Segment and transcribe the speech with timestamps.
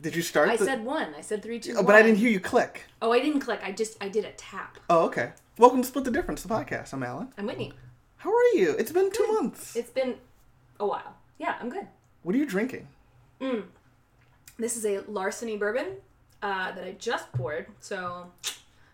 [0.00, 0.48] Did you start?
[0.48, 1.14] I the- said one.
[1.16, 2.84] I said three, two, Oh, but I didn't hear you click.
[3.02, 3.60] Oh, I didn't click.
[3.64, 4.78] I just I did a tap.
[4.88, 5.32] Oh, okay.
[5.58, 6.92] Welcome to Split the Difference, the podcast.
[6.92, 7.32] I'm Alan.
[7.36, 7.72] I'm Whitney.
[8.18, 8.76] How are you?
[8.78, 9.74] It's been two months.
[9.74, 10.14] It's been
[10.78, 11.16] a while.
[11.38, 11.86] Yeah, I'm good.
[12.22, 12.86] What are you drinking?
[13.40, 13.64] Mm.
[14.56, 15.86] This is a larceny bourbon
[16.42, 17.66] uh, that I just poured.
[17.80, 18.30] So,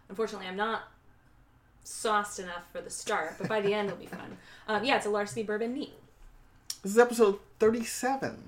[0.08, 0.84] unfortunately, I'm not
[1.82, 4.36] sauced enough for the start, but by the end it'll be fun.
[4.66, 5.92] Um, yeah, it's a larceny bourbon neat.
[6.82, 8.38] This is episode 37.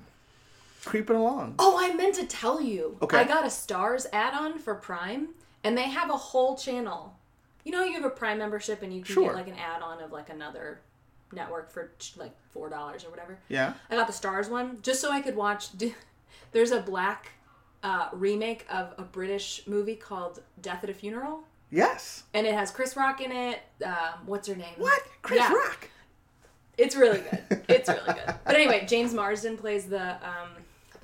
[0.87, 1.57] Creeping along.
[1.59, 2.97] Oh, I meant to tell you.
[3.03, 3.19] Okay.
[3.19, 5.31] I got a Starz add-on for Prime,
[5.65, 7.17] and they have a whole channel.
[7.65, 9.25] You know, you have a Prime membership, and you can Sure.
[9.25, 10.81] get like an add-on of like another
[11.33, 13.37] network for like four dollars or whatever.
[13.49, 13.75] Yeah?
[13.91, 15.69] I got the Starz one just so I could watch.
[16.53, 17.33] There's a black
[17.83, 22.23] uh, remake of a British movie called Death at a Funeral, Yes.
[22.33, 23.61] and it has Chris Rock in it.
[23.85, 24.75] Um, what's her name?
[24.79, 25.03] What?
[25.23, 25.53] Chris Yeah.
[25.53, 25.91] Rock?
[26.79, 27.65] It's really good.
[27.69, 28.35] It's really good.
[28.45, 30.51] But anyway, James Marsden plays the um,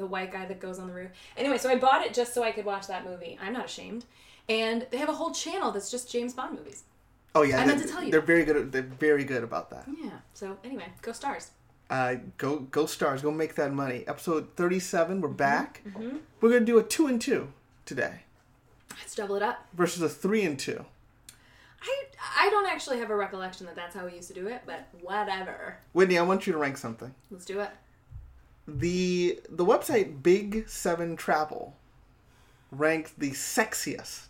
[0.02, 1.10] the white guy that goes on the roof.
[1.36, 3.38] Anyway, so I bought it just so I could watch that movie.
[3.40, 4.04] I'm not ashamed.
[4.48, 6.82] And they have a whole channel that's just James Bond movies.
[7.34, 7.58] Oh, yeah.
[7.60, 8.10] I meant to tell you.
[8.10, 8.72] They're very good.
[8.72, 9.86] They're very good about that.
[10.02, 10.10] Yeah.
[10.34, 11.50] So anyway, go Starz.
[11.88, 13.22] Uh, go, go Starz.
[13.22, 14.04] Go make that money.
[14.06, 15.14] Episode 37.
[15.14, 15.22] Mm-hmm.
[15.22, 15.82] We're back.
[16.40, 17.52] We're going to do a two and two
[17.86, 18.20] today
[18.90, 19.66] Let's double it up.
[19.72, 20.84] versus a three and two.
[21.80, 22.04] I
[22.38, 24.88] I don't actually have a recollection that that's how we used to do it, but
[25.00, 25.78] whatever.
[25.92, 27.14] Whitney, I want you to rank something.
[27.30, 27.70] Let's do it.
[28.68, 31.76] The the website Big Seven Travel
[32.70, 34.26] ranked the sexiest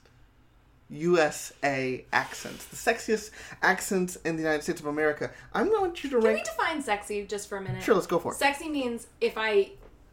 [0.92, 3.30] USA accents, the sexiest
[3.62, 5.30] accents in the United States of America.
[5.55, 7.83] I'm going to want you to rank Can we define sexy just for a minute?
[7.83, 8.38] Sure, let's go for it.
[8.38, 9.70] Sexy means if I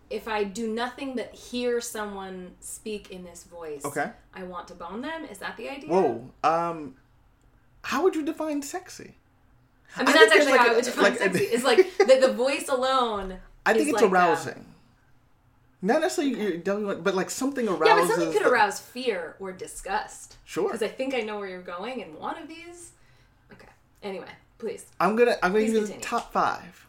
[0.10, 4.10] if I do nothing but hear someone speak in this voice, Okay.
[4.34, 5.26] I want to bone them.
[5.26, 5.90] Is that the idea?
[5.90, 6.30] Whoa.
[6.44, 6.96] Um,
[7.84, 9.16] how would you define sexy?
[9.96, 11.44] I mean, I that's actually there's how like I would define like a- sexy.
[11.46, 13.40] It's like the, the voice alone.
[13.70, 14.66] I think it's like, uh, arousing.
[15.82, 17.88] Not necessarily, me, but like something arouses.
[17.88, 20.36] yeah, but something could arouse fear or disgust.
[20.44, 20.66] Sure.
[20.68, 22.92] Because I think I know where you're going in one of these.
[23.54, 23.70] Okay.
[24.04, 24.28] Anyway,
[24.58, 24.86] please.
[25.00, 26.86] I'm gonna I'm gonna Please give you the top five,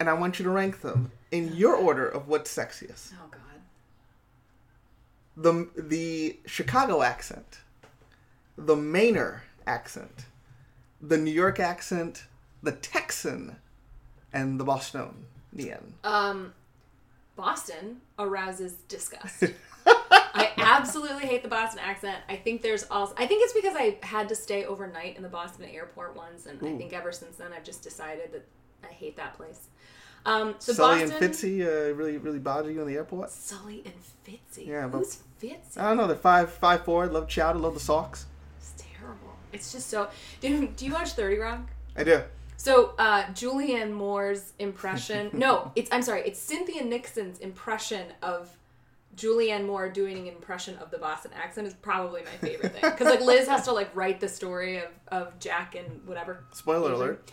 [0.00, 3.12] and I want you to rank them in your order of what's sexiest.
[3.14, 3.40] Oh God.
[5.36, 7.58] the the Chicago accent,
[8.56, 10.24] the Mainer accent,
[11.02, 12.24] the New York accent,
[12.62, 13.56] the Texan,
[14.32, 15.26] and the Bostonian.
[16.04, 16.52] Um,
[17.36, 19.44] Boston arouses disgust.
[19.86, 22.18] I absolutely hate the Boston accent.
[22.28, 23.14] I think there's also.
[23.16, 26.58] I think it's because I had to stay overnight in the Boston airport once, and
[26.62, 28.44] I think ever since then I've just decided that
[28.84, 29.68] I hate that place.
[30.24, 33.30] Um, so Sully Boston, and Fitzy uh, really really bother you in the airport.
[33.30, 33.94] Sully and
[34.26, 34.66] Fitzy.
[34.68, 35.76] Yeah, but- who's Fitzy?
[35.78, 36.06] I don't know.
[36.06, 37.06] They're five five four.
[37.06, 37.58] Love chowder.
[37.58, 38.26] Love the socks.
[38.58, 39.34] It's terrible.
[39.52, 40.08] It's just so.
[40.40, 41.68] Do, do you watch Thirty Rock?
[41.96, 42.22] I do.
[42.62, 45.30] So uh, Julianne Moore's impression.
[45.32, 46.22] no, it's I'm sorry.
[46.24, 48.56] It's Cynthia Nixon's impression of
[49.16, 53.08] Julianne Moore doing an impression of the Boston accent is probably my favorite thing because
[53.08, 56.44] like Liz has to like write the story of of Jack and whatever.
[56.52, 57.32] Spoiler alert.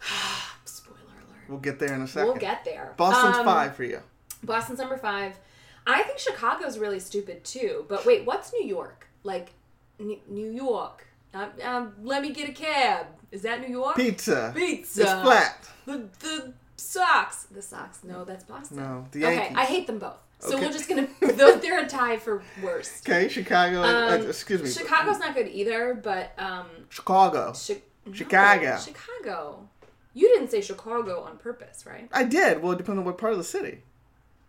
[0.64, 1.48] Spoiler alert.
[1.48, 2.94] We'll get there in a 2nd We'll get there.
[2.96, 3.98] Boston's Um, five for you.
[4.44, 5.36] Boston's number five.
[5.84, 7.86] I think Chicago's really stupid too.
[7.88, 9.08] But wait, what's New York?
[9.24, 9.50] Like
[9.98, 11.08] N- New York?
[11.34, 13.06] Um, um, let me get a cab.
[13.32, 13.96] Is that New York?
[13.96, 14.52] Pizza.
[14.54, 15.02] Pizza.
[15.02, 15.68] It's flat.
[15.86, 17.44] The the socks.
[17.50, 18.00] The socks.
[18.04, 18.76] No, that's Boston.
[18.78, 20.16] No, the Okay, I hate them both.
[20.38, 20.66] So Okay.
[20.66, 21.08] we're just gonna.
[21.20, 23.08] They're they're a tie for worst.
[23.08, 23.82] Okay, Chicago.
[23.82, 24.70] uh, Um, excuse me.
[24.70, 27.52] Chicago's not good either, but um, Chicago.
[27.52, 28.78] Chi- no, Chicago.
[28.78, 29.68] Chicago.
[30.12, 32.08] You didn't say Chicago on purpose, right?
[32.12, 32.62] I did.
[32.62, 33.82] Well, it depends on what part of the city.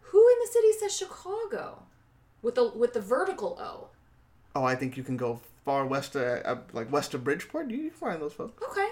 [0.02, 1.82] Who in the city says Chicago?
[2.44, 3.88] With the with the vertical O.
[4.56, 7.70] Oh, I think you can go far west, uh, like west of Bridgeport.
[7.70, 8.64] You find those folks.
[8.72, 8.88] Okay.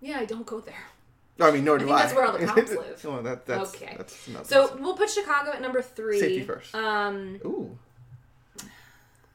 [0.00, 0.74] Yeah, I don't go there.
[1.40, 2.02] I mean, nor do think I.
[2.02, 3.06] that's where all the cops live.
[3.06, 3.94] oh, that, that's, Okay.
[3.96, 6.20] That's not So we'll put Chicago at number three.
[6.20, 6.74] Safety first.
[6.74, 7.76] Um, Ooh.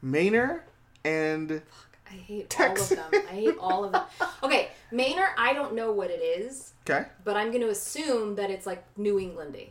[0.04, 0.60] Mainer
[1.04, 1.60] and
[2.08, 2.92] I hate Tex.
[2.92, 3.22] all of them.
[3.28, 4.02] I hate all of them.
[4.42, 7.06] Okay, Maynard, I don't know what it is, okay.
[7.24, 9.70] but I'm going to assume that it's like New Englandy.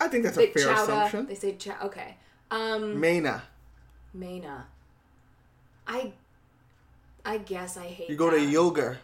[0.00, 0.82] I think that's a fair chowda.
[0.82, 1.26] assumption.
[1.26, 1.76] They say chow.
[1.84, 2.16] Okay.
[2.50, 3.42] Um, Maina.
[4.14, 4.66] Maina.
[5.86, 6.12] I.
[7.24, 8.08] I guess I hate.
[8.08, 8.98] You go to yoga.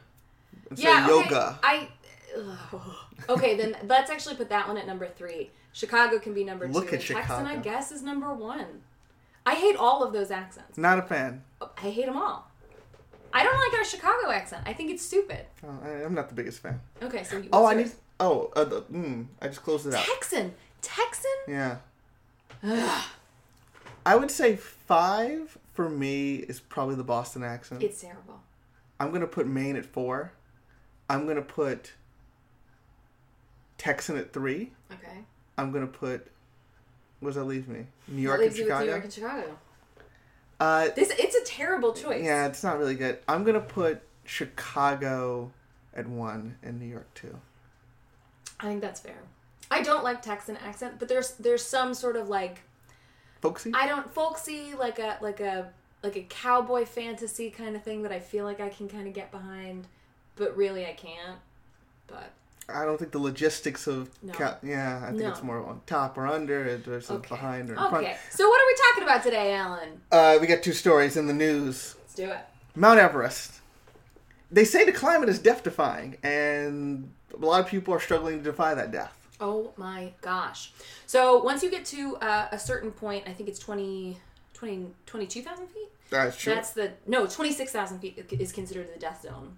[0.71, 1.07] And Yeah.
[1.07, 1.59] say okay, yoga.
[1.63, 1.89] I.
[2.37, 2.81] ugh.
[3.29, 5.51] Okay, then let's actually put that one at number three.
[5.73, 6.97] Chicago can be number Look two.
[6.97, 8.83] at and Texan, I guess, is number one.
[9.45, 10.77] I hate all of those accents.
[10.79, 11.43] Not a fan.
[11.61, 12.51] I hate them all.
[13.33, 14.63] I don't like our Chicago accent.
[14.67, 15.45] I think it's stupid.
[15.65, 16.81] Oh, I, I'm not the biggest fan.
[17.03, 17.49] Okay, so you.
[17.53, 17.85] Oh, I yours?
[17.91, 17.95] need.
[18.19, 20.05] Oh, uh, the, mm, I just closed it out.
[20.05, 20.55] Texan.
[20.81, 21.31] Texan.
[21.47, 21.77] Yeah.
[22.65, 23.05] Ugh,
[24.07, 27.83] I would say five for me is probably the Boston accent.
[27.83, 28.41] it's terrible.
[28.99, 30.33] I'm gonna put Maine at four.
[31.09, 31.93] I'm gonna put
[33.79, 34.73] Texan at three.
[34.93, 35.19] Okay.
[35.59, 36.27] I'm gonna put
[37.21, 37.87] What does that leave me?
[38.09, 38.85] New York and leaves you with Chicago.
[38.85, 39.59] New York and Chicago.
[40.59, 42.25] Uh, This it's a terrible choice.
[42.25, 43.19] yeah, it's not really good.
[43.29, 45.53] I'm gonna put Chicago
[45.95, 47.39] at one and New York two.
[48.59, 49.19] I think that's fair.
[49.71, 52.63] I don't like Texan accent, but there's there's some sort of like
[53.41, 53.73] Folksy.
[53.75, 55.71] I don't folksy like a like a
[56.03, 59.15] like a cowboy fantasy kind of thing that I feel like I can kind of
[59.15, 59.87] get behind,
[60.37, 61.39] but really I can't.
[62.07, 62.31] But
[62.69, 64.33] I don't think the logistics of No.
[64.33, 65.01] ca- yeah.
[65.05, 65.31] I think No.
[65.31, 67.29] it's more on top or under versus okay.
[67.29, 67.95] behind or in front.
[68.07, 68.17] Okay.
[68.31, 70.01] So what are we talking about today, Alan?
[70.11, 71.95] Uh, we got two stories in the news.
[72.01, 72.39] Let's do it.
[72.75, 73.53] Mount Everest.
[74.51, 78.45] They say the climate is death defying, and a lot of people are struggling to
[78.45, 79.16] defy that death.
[79.41, 80.73] Oh my gosh.
[81.07, 84.17] So once you get to uh, a certain point, I think it's 20,
[84.55, 85.89] 20 22,000 feet?
[86.11, 86.55] That's true.
[86.55, 89.57] That's the, no, 26,000 feet is considered the death zone.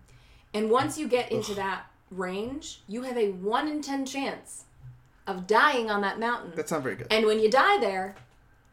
[0.55, 4.65] And once you get into that range, you have a 1 in 10 chance
[5.27, 6.53] of dying on that mountain.
[6.57, 7.07] That's not very good.
[7.11, 8.17] And when you die there,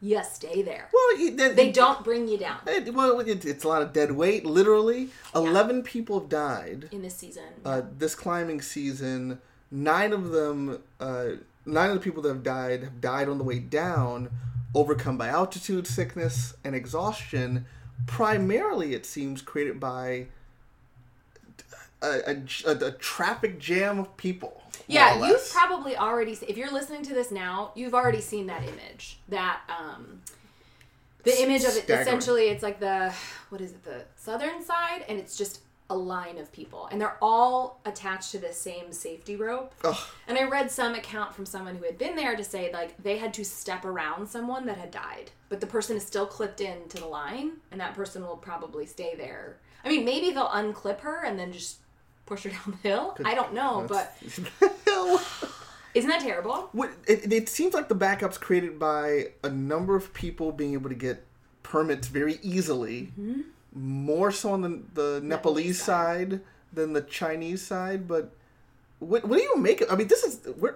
[0.00, 0.88] you stay there.
[0.92, 4.44] well, they, don't bring you down well, it, it's a lot of dead weight.
[4.44, 7.44] Literally, eleven people have died in this season.
[7.64, 9.40] uh, this climbing season.
[9.70, 11.28] Nine of them, uh,
[11.64, 14.30] nine of the people that have died have died on the way down,
[14.74, 17.66] overcome by altitude sickness and exhaustion.
[18.06, 20.26] Primarily, it seems created by
[22.02, 22.36] a,
[22.66, 24.62] a, a, traffic jam of people.
[24.86, 26.32] Yeah, you've probably already.
[26.46, 29.18] If you're listening to this now, you've already seen that image.
[29.28, 30.20] That um,
[31.24, 31.84] the image of it.
[31.84, 32.00] Staggering.
[32.06, 33.12] Essentially, it's like the
[33.48, 33.82] what is it?
[33.82, 38.38] The southern side, and it's just a line of people, and they're all attached to
[38.38, 39.72] the same safety rope.
[39.84, 39.96] Ugh.
[40.26, 43.18] And I read some account from someone who had been there to say like they
[43.18, 46.98] had to step around someone that had died, but the person is still clipped into
[46.98, 49.58] the line, and that person will probably stay there.
[49.84, 51.78] I mean, maybe they'll unclip her and then just
[52.26, 53.16] push her down the hill.
[53.24, 54.16] I don't know, but
[55.94, 56.70] isn't that terrible?
[57.06, 60.96] It, it seems like the backup's created by a number of people being able to
[60.96, 61.24] get
[61.62, 63.40] permits very easily, mm-hmm.
[63.76, 66.30] More so on the, the Nepalese side.
[66.32, 66.40] side
[66.72, 68.08] than the Chinese side.
[68.08, 68.32] But
[68.98, 69.90] what, what do you make of?
[69.92, 70.74] I mean, this is we're,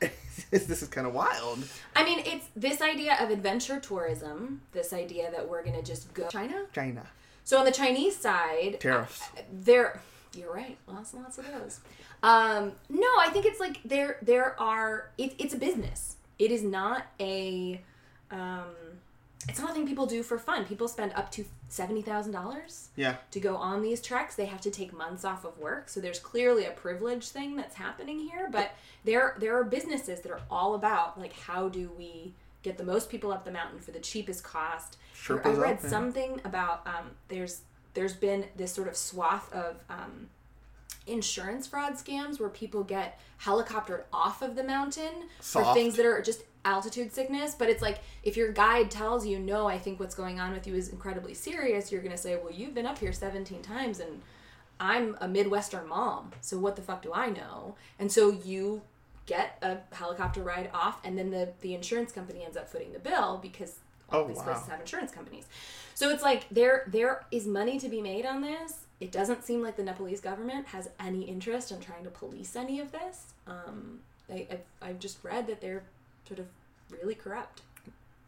[0.50, 1.58] this is kind of wild.
[1.96, 6.12] I mean, it's this idea of adventure tourism, this idea that we're going to just
[6.14, 6.62] go China.
[6.72, 7.06] China
[7.44, 9.22] So on the Chinese side, tariffs.
[9.52, 10.00] there
[10.34, 11.80] you're right lots and lots of those
[12.22, 16.62] um no i think it's like there there are it, it's a business it is
[16.62, 17.80] not a
[18.30, 18.66] um
[19.48, 20.64] it's not a thing people do for fun.
[20.64, 24.34] People spend up to $70000 Yeah, to go on these treks.
[24.34, 25.88] They have to take months off of work.
[25.88, 28.72] So there's clearly a privilege thing that's happening here but
[29.04, 33.08] there there are businesses that are all about like how do we get the most
[33.08, 34.96] people up the mountain for the cheapest cost?
[35.14, 35.88] Sherpas i read up, yeah.
[35.88, 37.62] something about um, there's
[37.94, 40.28] there's been this sort of swath of um,
[41.06, 46.20] insurance fraud scams where people get helicoptered off of the mountain for things that are
[46.20, 50.14] just altitude sickness but it's like if your guide tells you no i think what's
[50.14, 52.98] going on with you is incredibly serious you're going to say well you've been up
[52.98, 54.20] here 17 times and
[54.78, 57.74] i'm a midwestern mom so what the fuck do i know?
[57.98, 58.82] And so you
[59.26, 62.98] get a helicopter ride off and then the, the insurance company ends up footing the
[62.98, 63.72] bill because
[64.10, 64.44] all Oh, these wow.
[64.44, 65.44] places have insurance companies.
[65.94, 68.70] So it's like there there is money to be made on this.
[69.00, 72.80] It doesn't seem like the nepalese government has any interest in trying to police any
[72.80, 73.16] of this.
[73.46, 73.98] Um,
[74.32, 75.82] I, I've, I've just read that they're
[76.26, 76.46] sort of
[76.90, 77.62] really corrupt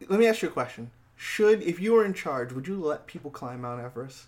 [0.09, 0.91] Let me ask you a question.
[1.17, 4.25] Should, if you were in charge, would you let people climb Mount Everest?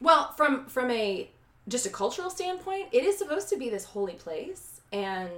[0.00, 1.28] Well, from from a
[1.68, 5.30] just a cultural standpoint, it is supposed to be this holy place, and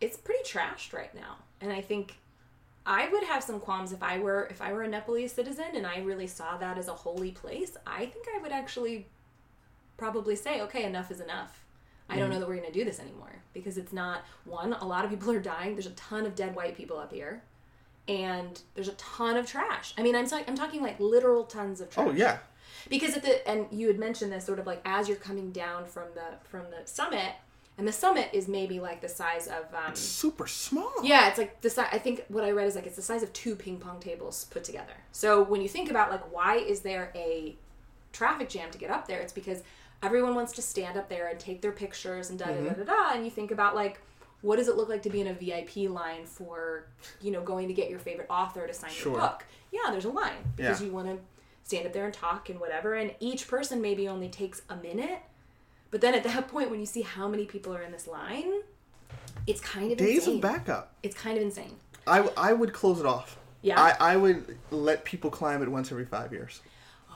[0.00, 1.36] it's pretty trashed right now.
[1.60, 2.14] And I think
[2.86, 5.86] I would have some qualms if I were if I were a Nepalese citizen and
[5.86, 7.76] I really saw that as a holy place.
[7.86, 9.06] I think I would actually
[9.96, 11.59] probably say, okay, enough is enough.
[12.10, 14.72] I don't know that we're going to do this anymore because it's not one.
[14.74, 15.74] A lot of people are dying.
[15.74, 17.42] There's a ton of dead white people up here,
[18.08, 19.94] and there's a ton of trash.
[19.96, 22.38] I mean, I'm talking I'm talking like literal tons of trash Oh yeah,
[22.88, 25.84] because at the and you had mentioned this sort of like as you're coming down
[25.86, 27.34] from the from the summit
[27.78, 30.92] and the summit is maybe like the size of um super small.
[31.02, 33.22] yeah it's like the size i think what i read is like it's the size
[33.22, 36.80] of two ping pong tables put together so when you think about like why is
[36.80, 37.56] there a
[38.12, 39.62] traffic jam to get up there it's because
[40.02, 42.82] everyone wants to stand up there and take their pictures and da da da mm-hmm.
[42.82, 44.00] da da and you think about like
[44.42, 46.86] what does it look like to be in a vip line for
[47.20, 49.12] you know going to get your favorite author to sign Sure.
[49.12, 50.86] your book yeah there's a line because Yeah.
[50.86, 51.18] you want to
[51.64, 55.20] stand up there and talk and whatever and each person maybe only takes a minute
[55.90, 58.52] but then at that point when you see how many people are in this line
[59.46, 60.36] it's kind of Days insane.
[60.36, 60.94] of backup.
[61.02, 61.76] it's kind of insane
[62.06, 63.38] I, I would close it off.
[63.62, 63.80] Yeah?
[63.80, 66.60] I, I would let people climb it once every five years.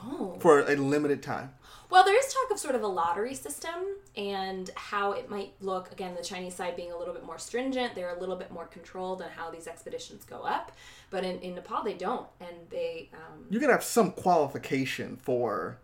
[0.06, 0.36] Oh.
[0.40, 1.50] for a limited time.
[1.94, 3.70] Well, there is talk of sort of a lottery system
[4.16, 5.92] and how it might look.
[5.92, 8.66] Again, the Chinese side being a little bit more stringent, they're a little bit more
[8.66, 10.72] controlled on how these expeditions go up.
[11.10, 13.10] But in, in Nepal, they don't, and they.
[13.14, 15.78] Um, You're gonna have some qualification for,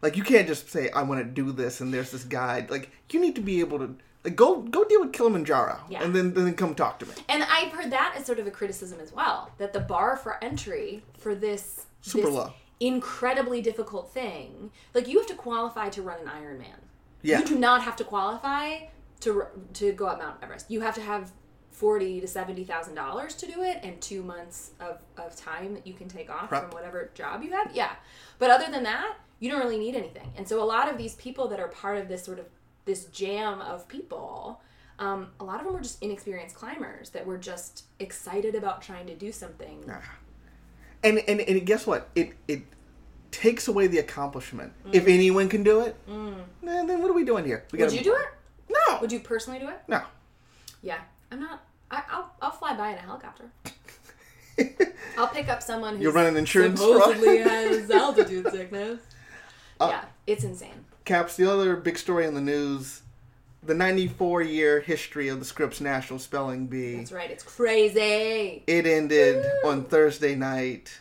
[0.00, 2.70] like, you can't just say I want to do this and there's this guide.
[2.70, 6.04] Like, you need to be able to like go go deal with Kilimanjaro Yeah.
[6.04, 7.14] and then then come talk to me.
[7.28, 10.42] and I've heard that as sort of a criticism as well that the bar for
[10.42, 12.52] entry for this Super this low.
[12.80, 16.80] Incredibly difficult thing, like you have to qualify to run an Ironman.
[17.22, 17.40] Yeah.
[17.40, 18.86] You do not have to qualify
[19.20, 20.70] to to go up Mount Everest.
[20.70, 21.32] You have to have
[21.70, 25.86] forty to seventy thousand dollars to do it, and two months of, of time that
[25.86, 26.62] you can take off Prep.
[26.62, 27.74] from whatever job you have.
[27.74, 27.92] Yeah,
[28.38, 30.32] but other than that, you don't really need anything.
[30.36, 32.46] And so a lot of these people that are part of this sort of
[32.84, 34.60] this jam of people.
[35.00, 39.06] Um, a lot of them were just inexperienced climbers that were just excited about trying
[39.06, 39.84] to do something.
[41.02, 42.08] And and and guess what?
[42.14, 42.62] It it
[43.30, 44.72] takes away the accomplishment.
[44.92, 47.64] If anyone can do it, then, then what are we doing here?
[47.72, 48.26] We Would gotta you do it?
[48.68, 48.98] No.
[49.00, 49.80] Would you personally do it?
[49.86, 50.02] No.
[50.82, 50.98] Yeah,
[51.30, 51.64] I'm not.
[51.90, 53.50] I, I'll I'll fly by in a helicopter.
[55.16, 59.00] I'll pick up someone who's You'll run an insurance supposedly has altitude sickness.
[59.80, 60.84] Uh, yeah, it's insane.
[61.04, 63.02] Caps, the other big story in the news,
[63.62, 66.96] the 94 year history of the Scripps National Spelling Bee.
[66.96, 67.30] That's right.
[67.30, 68.62] It's crazy.
[68.66, 70.98] It ended on Thursday night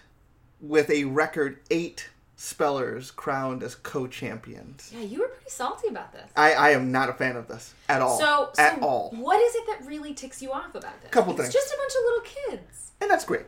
[0.60, 4.92] with a record eight spellers crowned as co-champions.
[4.94, 6.30] Yeah, you were pretty salty about this.
[6.36, 8.18] I, I am not a fan of this at all.
[8.18, 9.12] So, so at all.
[9.16, 11.12] what is it that really ticks you off about this?
[11.12, 11.54] Couple it's things.
[11.54, 12.92] just a bunch of little kids.
[13.02, 13.46] And that's great.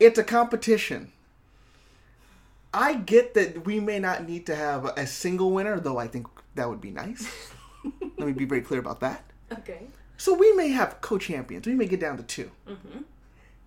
[0.00, 1.12] It's a competition.
[2.72, 6.26] I get that we may not need to have a single winner, though I think
[6.56, 7.28] that would be nice.
[8.18, 9.24] Let me be very clear about that.
[9.52, 9.82] Okay.
[10.16, 11.66] So we may have co-champions.
[11.66, 12.98] We may get down to 2 Mm-hmm.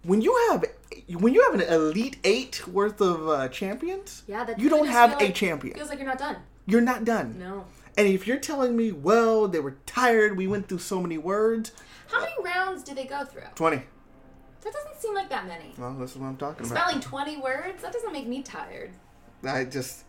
[0.03, 0.63] When you have
[1.19, 5.13] when you have an elite eight worth of uh, champions, Yeah, that you don't have
[5.19, 5.75] a like- champion.
[5.75, 6.37] Feels like you're not done.
[6.65, 7.35] You're not done.
[7.37, 7.65] No.
[7.97, 11.71] And if you're telling me, well, they were tired, we went through so many words,
[12.11, 13.41] How many rounds did they go through?
[13.55, 13.81] twenty.
[14.61, 15.73] That doesn't seem like that many.
[15.77, 16.77] Well, this is what I'm talking about.
[16.77, 17.81] Spelling 20 words?
[17.81, 18.91] That doesn't make me tired.
[19.45, 20.03] I just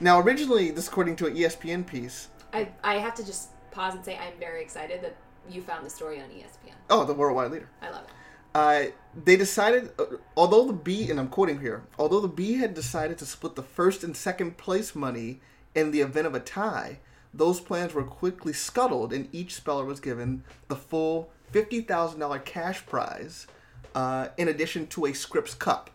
[0.00, 2.28] now originally this according to an ESPN piece.
[2.52, 5.16] I, I have to just pause and say I'm very excited that
[5.50, 6.74] you found the story on ESPN.
[6.90, 7.68] Oh, the worldwide leader.
[7.80, 8.10] I love it.
[8.54, 8.84] Uh,
[9.24, 10.04] they decided, uh,
[10.36, 13.62] although the B, and I'm quoting here, although the B had decided to split the
[13.62, 15.40] first and second place money
[15.74, 16.98] in the event of a tie,
[17.32, 22.38] those plans were quickly scuttled, and each speller was given the full fifty thousand dollar
[22.38, 23.46] cash prize,
[23.94, 25.88] uh, in addition to a Scripps Cup.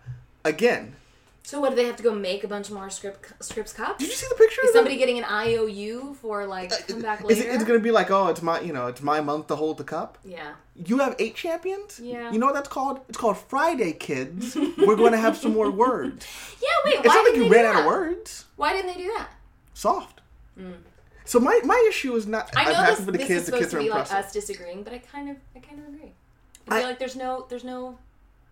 [0.44, 0.96] Again,
[1.48, 4.00] So what do they have to go make a bunch more script Scripps cups?
[4.00, 4.60] did you see the picture?
[4.66, 7.50] Is somebody getting an IOU for like uh, come back Is later?
[7.52, 9.56] it, it's going to be like, oh, it's my, you know, it's my month to
[9.56, 10.18] hold the cup.
[10.26, 10.56] yeah.
[10.76, 12.02] You have eight champions.
[12.04, 12.32] Yeah.
[12.34, 13.00] You know what that's called?
[13.08, 14.56] It's called Friday, kids.
[14.58, 16.28] We're going to have some more words.
[16.62, 16.68] Yeah.
[16.86, 16.96] Wait.
[16.96, 18.46] It's why not like you they ran out of words.
[18.58, 19.30] Why didn't they do that?
[19.74, 20.20] Soft.
[20.60, 20.74] Mm.
[21.24, 22.54] So my, my issue is not.
[22.58, 23.40] I I'm know happy this, for the this kids.
[23.40, 25.60] is The supposed kids to are be like us disagreeing, but I kind of I
[25.60, 26.12] kind of agree.
[26.68, 27.98] I I- feel like there's no there's no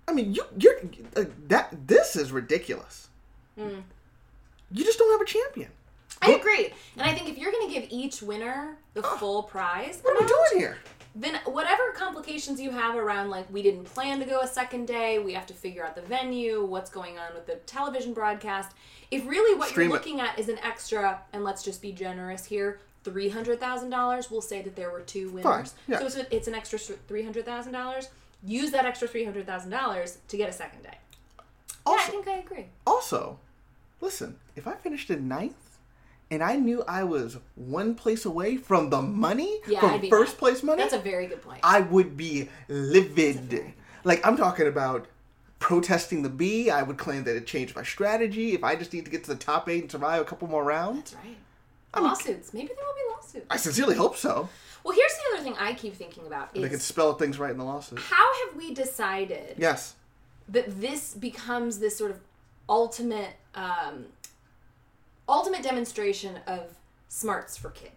[0.07, 0.75] I mean, you you're
[1.15, 1.87] uh, that.
[1.87, 3.09] This is ridiculous.
[3.57, 3.79] Hmm.
[4.71, 5.69] You just don't have a champion.
[6.21, 6.73] I agree.
[6.97, 10.21] And I think if you're going to give each winner the full prize, What are
[10.21, 10.77] we doing here?
[11.17, 15.17] then whatever complications you have around like we didn't plan to go a second day,
[15.19, 18.75] we have to figure out the venue, what's going on with the television broadcast.
[19.11, 19.99] If really what Stream you're it.
[19.99, 24.29] looking at is an extra, and let's just be generous here, three hundred thousand dollars,
[24.31, 25.73] we'll say that there were two winners.
[25.87, 25.99] yeah.
[25.99, 28.09] So it's, it's an extra three hundred thousand dollars.
[28.45, 30.97] Use that extra three hundred thousand dollars to get a second day.
[31.87, 32.65] yeah, I think I agree.
[32.85, 33.39] also,
[34.01, 34.37] listen.
[34.55, 35.77] If I finished in ninth,
[36.31, 40.39] and I knew I was one place away from the money, Yeah, from first mad.
[40.39, 41.59] place money, That's a very good point.
[41.63, 43.73] I would be livid.
[44.03, 45.07] Like I'm talking about
[45.59, 46.69] protesting the B.
[46.69, 48.53] I would claim that it changed my strategy.
[48.53, 50.63] If I just need to get to the top eight and survive a couple more
[50.63, 52.03] rounds, That's right.
[52.03, 52.53] Lawsuits.
[52.53, 53.45] Maybe there will be lawsuits.
[53.49, 54.49] I sincerely hope so.
[54.85, 57.49] Well, here's the other thing I keep thinking about is They can spell things right
[57.51, 57.97] in the lawsuit.
[57.99, 59.95] how have we decided Yes.
[60.47, 62.19] that this becomes this sort of
[62.69, 64.05] ultimate um,
[65.27, 66.61] ultimate demonstration of
[67.09, 67.93] smarts for kids?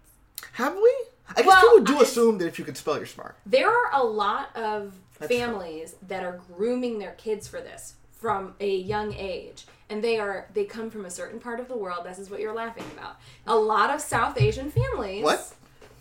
[0.52, 0.94] Have we?
[1.28, 3.36] I guess Well, people do I- assume that if you could spell, you're smart.
[3.44, 5.38] There are a lot of That's true.
[5.40, 9.66] families that are grooming their kids for this from a young age.
[9.90, 12.06] And they are they come from a certain part of the world.
[12.06, 13.16] This is what you're laughing about.
[13.46, 15.22] A lot of South Asian families.
[15.24, 15.54] What?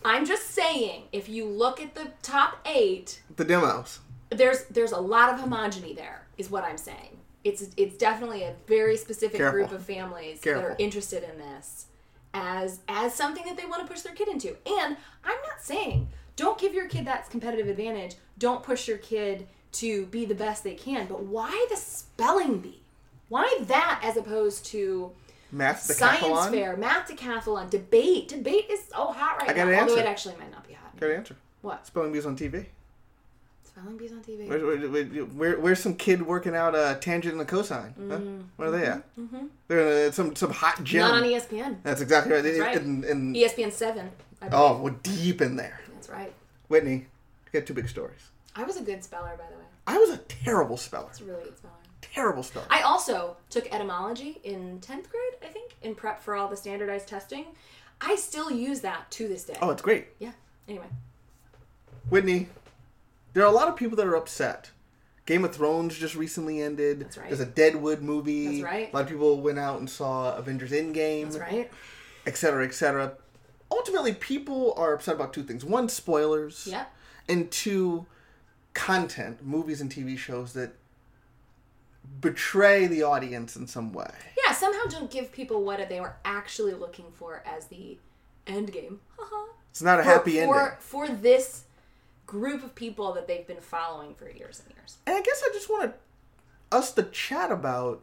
[0.08, 4.00] I'm just saying, if you look at the top eight, The demos.
[4.30, 7.18] there's there's a lot of homogeny there is what i'm saying.
[7.44, 9.60] It's it's definitely a very specific Careful.
[9.60, 11.88] group of families that are interested in this
[12.34, 14.50] as as something that they want to push their kid into.
[14.66, 18.16] And i'm not saying don't give your kid that competitive advantage.
[18.38, 21.08] Don't push your kid to be the best they can.
[21.08, 22.84] But why the spelling bee?
[23.28, 25.12] Why that as opposed to
[25.52, 28.28] Math science fair, math decathlon, debate?
[28.30, 29.74] Debate is so hot right I got now.
[29.74, 30.04] an Although answer.
[30.04, 30.98] it actually might not be hot.
[31.00, 31.36] Got an answer.
[31.62, 31.88] What?
[31.88, 32.66] Spelling bees on TV.
[33.64, 34.48] Spelling bees on TV.
[34.48, 37.94] Where, where, where, where- where's some kid working out a tangent and a cosine?
[38.10, 38.20] Huh?
[38.58, 39.04] Where are they at?
[39.68, 41.04] They're in uh, some some hot gym.
[41.04, 41.12] Mm-hmm.
[41.14, 41.78] Not on ESPN.
[41.84, 42.44] That's exactly right.
[42.44, 42.76] That's right.
[42.78, 44.12] In- in- ESPN seven.
[44.52, 45.80] Oh, we're deep in there.
[45.94, 46.34] That's right.
[46.68, 46.94] Whitney,
[47.54, 48.20] you got two big stories.
[48.56, 49.64] I was a good speller, by the way.
[49.88, 51.08] I was a terrible speller.
[51.10, 51.74] It's a really good speller.
[52.14, 52.66] Terrible speller.
[52.70, 57.08] I also took etymology in 10th grade, I think, in prep for all the standardized
[57.08, 57.46] testing.
[58.02, 59.58] I still use that to this day.
[59.62, 60.08] oh, it's great.
[60.20, 60.32] Yeah.
[60.68, 60.86] Anyway.
[62.10, 62.48] Whitney,
[63.34, 64.72] there are a lot of people that are upset.
[65.26, 67.02] Game of Thrones just recently ended.
[67.02, 67.28] That's right.
[67.28, 68.62] There's a Deadwood movie.
[68.62, 68.94] That's right.
[68.94, 71.24] A lot of people went out and saw Avengers Endgame.
[71.26, 71.70] That's right.
[72.26, 73.14] et cetera, et cetera.
[73.70, 76.86] Ultimately, people are upset about two things: one, spoilers, Yeah.
[77.28, 78.06] and two,
[78.74, 80.76] content, movies and TV shows that
[82.20, 84.10] betray the audience in some way.
[84.46, 87.98] Yeah, somehow don't give people what they were actually looking for as the
[88.46, 89.00] end game.
[89.72, 90.54] It's not a for, happy ending.
[90.54, 91.64] For for this
[92.26, 94.98] group of people that they've been following for years and years.
[95.06, 95.94] And I guess I just want
[96.72, 98.02] us to chat about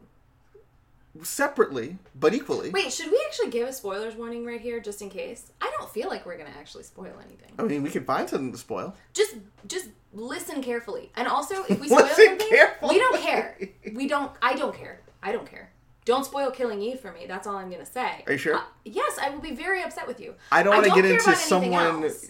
[1.23, 2.71] separately but equally.
[2.71, 5.51] Wait, should we actually give a spoilers warning right here just in case?
[5.61, 7.53] I don't feel like we're going to actually spoil anything.
[7.57, 8.95] I mean, we could find something to spoil.
[9.13, 9.35] Just
[9.67, 11.11] just listen carefully.
[11.15, 12.95] And also, if we spoil something, carefully.
[12.95, 13.57] we don't care.
[13.93, 15.01] We don't I don't care.
[15.21, 15.71] I don't care.
[16.05, 17.25] Don't spoil Killing Eve for me.
[17.27, 18.23] That's all I'm going to say.
[18.27, 18.55] Are you sure?
[18.57, 20.35] Uh, yes, I will be very upset with you.
[20.51, 22.29] I don't want to get into someone else.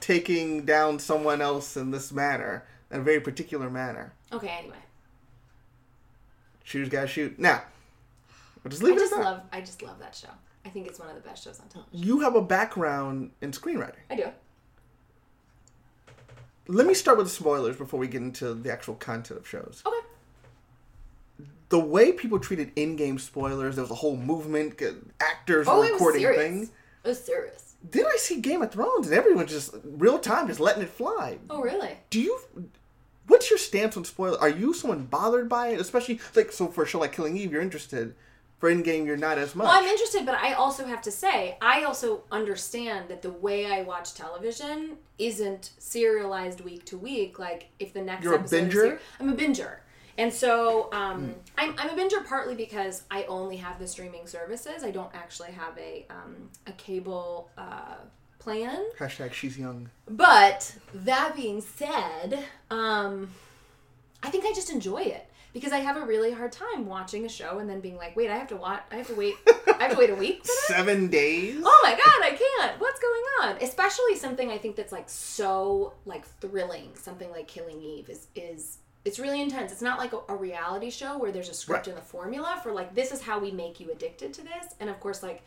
[0.00, 4.12] taking down someone else in this manner, in a very particular manner.
[4.30, 4.76] Okay, anyway.
[6.64, 7.38] Shooters gotta shoot.
[7.38, 7.62] Now,
[8.62, 9.24] we'll just I leave it just at that.
[9.24, 10.28] love I just love that show.
[10.66, 12.06] I think it's one of the best shows on television.
[12.06, 13.94] You have a background in screenwriting.
[14.10, 14.26] I do.
[16.68, 19.82] Let me start with the spoilers before we get into the actual content of shows.
[19.86, 20.06] Okay.
[21.70, 24.80] The way people treated Endgame spoilers, there was a whole movement,
[25.20, 26.70] actors Oh, were recording things.
[27.04, 27.74] It was serious.
[27.90, 31.38] Then I see Game of Thrones, and everyone just real time, just letting it fly.
[31.48, 31.96] Oh, really?
[32.10, 32.38] Do you?
[33.28, 34.38] What's your stance on spoilers?
[34.38, 35.80] Are you someone bothered by it?
[35.80, 38.14] Especially like so for a show like Killing Eve, you're interested.
[38.58, 39.66] For Endgame, you're not as much.
[39.66, 43.66] Well, I'm interested, but I also have to say, I also understand that the way
[43.66, 47.38] I watch television isn't serialized week to week.
[47.38, 48.80] Like, if the next You're a episode is binger?
[48.90, 49.76] ser- I'm a binger.
[50.18, 54.82] And so um, I'm, I'm a binger partly because I only have the streaming services.
[54.82, 57.94] I don't actually have a, um, a cable uh,
[58.40, 58.84] plan.
[58.98, 59.88] Hashtag she's young.
[60.08, 63.30] But that being said, um,
[64.20, 67.28] I think I just enjoy it because I have a really hard time watching a
[67.28, 68.82] show and then being like, wait, I have to watch.
[68.90, 69.34] I have to wait.
[69.46, 70.52] I have to wait a week for.
[70.74, 71.60] Seven days.
[71.64, 72.80] Oh my god, I can't.
[72.80, 73.62] What's going on?
[73.62, 76.90] Especially something I think that's like so like thrilling.
[76.94, 79.72] Something like Killing Eve is is it's really intense.
[79.72, 81.94] It's not like a, a reality show where there's a script Right.
[81.94, 84.74] and a formula for like this is how we make you addicted to this.
[84.80, 85.42] And of course, like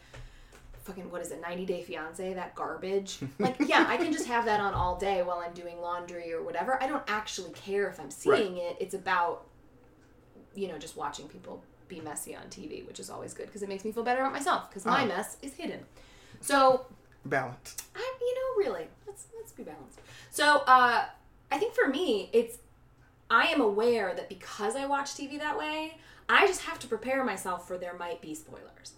[0.84, 3.20] fucking what is it, 90 Day Fiance, that garbage.
[3.40, 6.42] Like yeah, I can just have that on all day while I'm doing laundry or
[6.44, 6.82] whatever.
[6.82, 8.78] I don't actually care if I'm seeing it.
[8.80, 9.46] It's about
[10.56, 13.70] you know just watching people be messy on TV, which is always good because it
[13.70, 15.08] makes me feel better about myself because my Oh.
[15.08, 15.86] mess is hidden.
[16.40, 16.86] So
[17.26, 17.76] Balance.
[17.96, 20.00] I, you know, really, let's let's be balanced.
[20.32, 21.06] So, uh,
[21.52, 22.58] I think for me, it's
[23.30, 27.24] I am aware that because I watch TV that way, I just have to prepare
[27.24, 28.94] myself for there might be spoilers.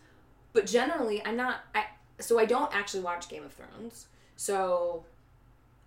[0.54, 1.62] But generally, I'm not.
[1.76, 1.86] I
[2.20, 4.06] so I don't actually watch Game of Thrones.
[4.38, 5.04] So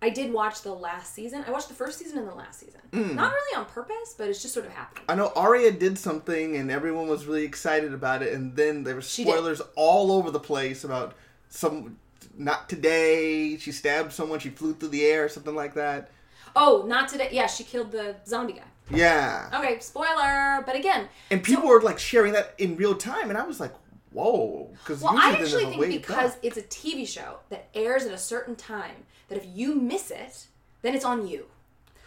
[0.01, 1.43] I did watch the last season.
[1.47, 2.81] I watched the first season and the last season.
[2.91, 3.15] Mm.
[3.15, 5.05] Not really on purpose, but it's just sort of happened.
[5.09, 8.95] I know Arya did something and everyone was really excited about it, and then there
[8.95, 11.15] were spoilers all over the place about
[11.49, 11.97] some.
[12.39, 13.57] Not today.
[13.57, 14.37] She stabbed someone.
[14.39, 16.11] She flew through the air, or something like that.
[16.55, 17.29] Oh, not today.
[17.31, 18.61] Yeah, she killed the zombie guy.
[18.91, 19.49] Yeah.
[19.53, 20.63] Okay, spoiler.
[20.65, 23.73] But again, And people were like sharing that in real time, and I was like,
[24.11, 28.17] "Whoa!" Because Well, I actually think because it's a TV show that airs at a
[28.17, 30.47] certain time, that if you miss it,
[30.81, 31.45] then it's on you.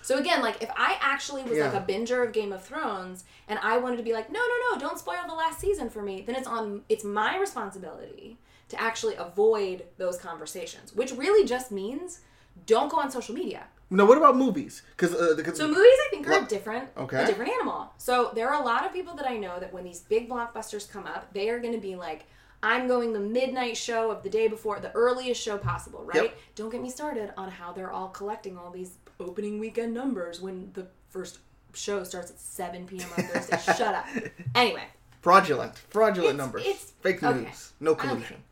[0.03, 3.59] So again, like if I actually was like a binger of Game of Thrones and
[3.63, 6.23] I wanted to be like, no, no, no, don't spoil the last season for me,
[6.27, 8.39] then it's on it's my responsibility
[8.71, 12.21] to actually avoid those conversations, which really just means
[12.67, 13.65] don't go on social media.
[13.91, 14.05] no.
[14.07, 14.83] What about movies?
[14.97, 17.23] Because uh, the- So movies, I think, are a different, okay.
[17.23, 17.93] a different animal.
[17.99, 20.91] So there are a lot of people that I know that when these big blockbusters
[20.91, 22.27] come up, they are going to be like,
[22.63, 26.25] "I'm going the midnight show of the day before, the earliest show possible." Right?
[26.25, 26.39] Yep.
[26.57, 30.71] Don't get me started on how they're all collecting all these opening weekend numbers when
[30.75, 31.39] the first
[31.75, 33.09] show starts at 7 p.m.
[33.17, 33.59] on Thursday.
[33.77, 34.07] Shut up.
[34.55, 34.85] Anyway,
[35.21, 37.43] fraudulent, fraudulent It's- numbers, it's- fake okay.
[37.43, 38.09] news, no Okay.
[38.09, 38.43] collusion.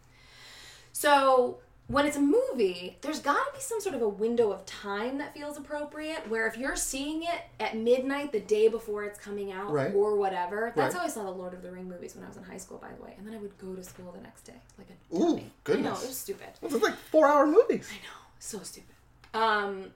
[0.92, 1.58] So
[1.88, 5.16] when it's a movie, there's got to be some sort of a window of time
[5.18, 6.28] that feels appropriate.
[6.28, 9.94] Where if you're seeing it at midnight the day before it's coming out, Right.
[9.94, 11.00] or whatever, that's Right.
[11.00, 12.76] how I saw the Lord of the Ring movies when I was in high school,
[12.78, 13.14] by the way.
[13.16, 15.40] And then I would go to school the next day, like a Ooh, dummy.
[15.40, 16.04] I know goodness.
[16.04, 16.48] it was stupid.
[16.60, 17.88] Those are like four hour movies.
[17.90, 18.94] I know, so stupid.
[19.32, 19.90] Um,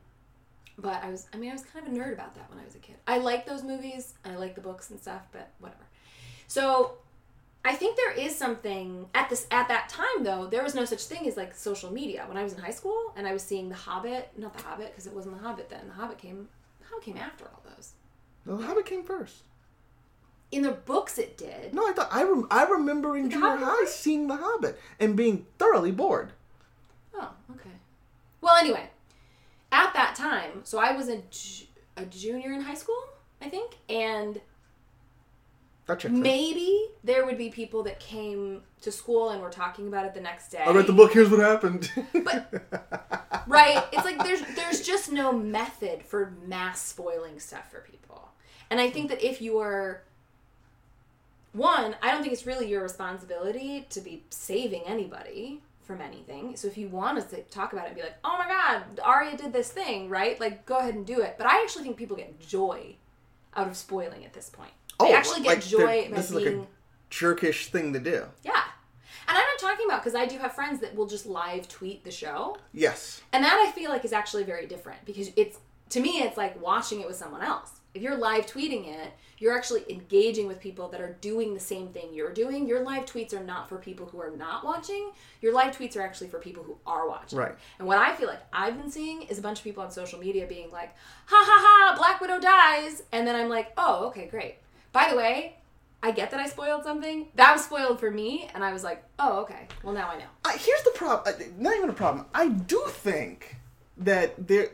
[0.78, 2.64] but I was, I mean, I was kind of a nerd about that when I
[2.64, 2.96] was a kid.
[3.06, 4.14] I like those movies.
[4.24, 5.84] I like the books and stuff, but whatever.
[6.48, 6.94] So,
[7.64, 10.46] I think there is something at this at that time though.
[10.46, 13.12] There was no such thing as like social media when I was in high school,
[13.16, 14.30] and I was seeing The Hobbit.
[14.36, 15.86] Not The Hobbit because it wasn't The Hobbit then.
[15.86, 16.48] The Hobbit came.
[16.80, 17.92] The Hobbit came after all those.
[18.44, 19.44] The Hobbit came first.
[20.50, 21.72] In the books, it did.
[21.72, 24.78] No, I thought I rem- I remember in The junior Hobbit high seeing The Hobbit
[24.98, 26.32] and being thoroughly bored.
[27.14, 27.70] Oh, okay.
[28.40, 28.90] Well, anyway,
[29.70, 33.02] at that time, so I was a, ju- a junior in high school,
[33.40, 34.40] I think, and
[35.86, 36.20] That checks out.
[36.20, 40.20] maybe there would be people that came to school and were talking about it the
[40.20, 40.62] next day.
[40.64, 41.12] I read the book.
[41.12, 41.90] Here's what happened.
[43.46, 43.84] right?
[43.92, 48.30] It's like there's there's just no method for mass spoiling stuff for people.
[48.70, 50.02] And I think that if you are
[51.52, 56.56] one, I don't think it's really your responsibility to be saving anybody from anything.
[56.56, 59.00] So if you want us to talk about it and be like, "Oh my god,
[59.04, 60.38] Arya did this thing," right?
[60.40, 61.34] Like go ahead and do it.
[61.38, 62.94] But I actually think people get joy
[63.54, 64.72] out of spoiling at this point.
[65.02, 67.92] They oh, actually get Oh, like joy by This is being like a jerkish thing
[67.92, 68.24] to do.
[68.44, 68.62] yeah.
[69.28, 72.04] And I'm not talking about because I do have friends that will just live tweet
[72.04, 72.56] the show.
[72.72, 73.22] Yes.
[73.32, 75.58] And that I feel like is actually very different because it's
[75.90, 77.70] to me it's like watching it with someone else.
[77.94, 81.88] If you're live tweeting it, you're actually engaging with people that are doing the same
[81.88, 82.66] thing you're doing.
[82.66, 85.12] Your live tweets are not for people who are not watching.
[85.40, 87.38] Your live tweets are actually for people who are watching.
[87.38, 87.54] Right.
[87.78, 90.18] And what I feel like I've been seeing is a bunch of people on social
[90.18, 90.94] media being like,
[91.26, 91.58] "Ha ha
[91.90, 94.56] ha, Black Widow dies." And then I'm like, "Oh, okay, great."
[94.92, 95.56] By the way,
[96.02, 97.28] I get that I spoiled something.
[97.36, 99.68] That was spoiled for me, and I was like, "Oh, okay.
[99.82, 101.34] Well, now I know." I, here's the problem.
[101.34, 102.26] Uh, not even a problem.
[102.34, 103.56] I do think
[103.96, 104.70] that there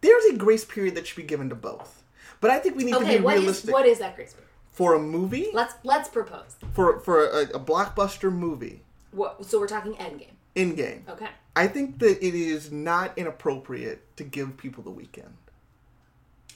[0.00, 2.02] there's a grace period that should be given to both.
[2.40, 3.72] But I think we need Okay, to be what is realistic.
[3.72, 4.48] what is that grace period?
[4.70, 6.56] for a movie, Let's let's propose.
[6.72, 9.44] for for a, a blockbuster movie, What?
[9.46, 10.34] So we're talking Endgame.
[10.56, 11.28] in game, Okay.
[11.56, 15.34] I think that it is not inappropriate to give people the weekend.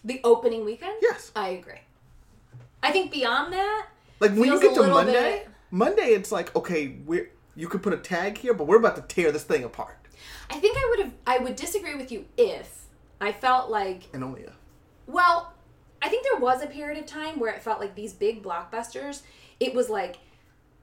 [0.05, 0.97] The opening weekend.
[1.01, 1.31] Yes.
[1.37, 1.81] I agree.
[2.83, 3.89] I think beyond that,
[4.21, 7.93] Like when you get to Monday, bit- Monday it's like okay, we're you could put
[7.93, 9.97] a tag here, but we're about to tear this thing apart.
[10.51, 11.13] I think I would have.
[11.27, 12.87] I would disagree with you if
[13.21, 14.53] I felt like And only a
[15.07, 15.53] Well,
[16.01, 19.23] I think there was a period of time where it felt like these big blockbusters,
[19.61, 20.19] it was like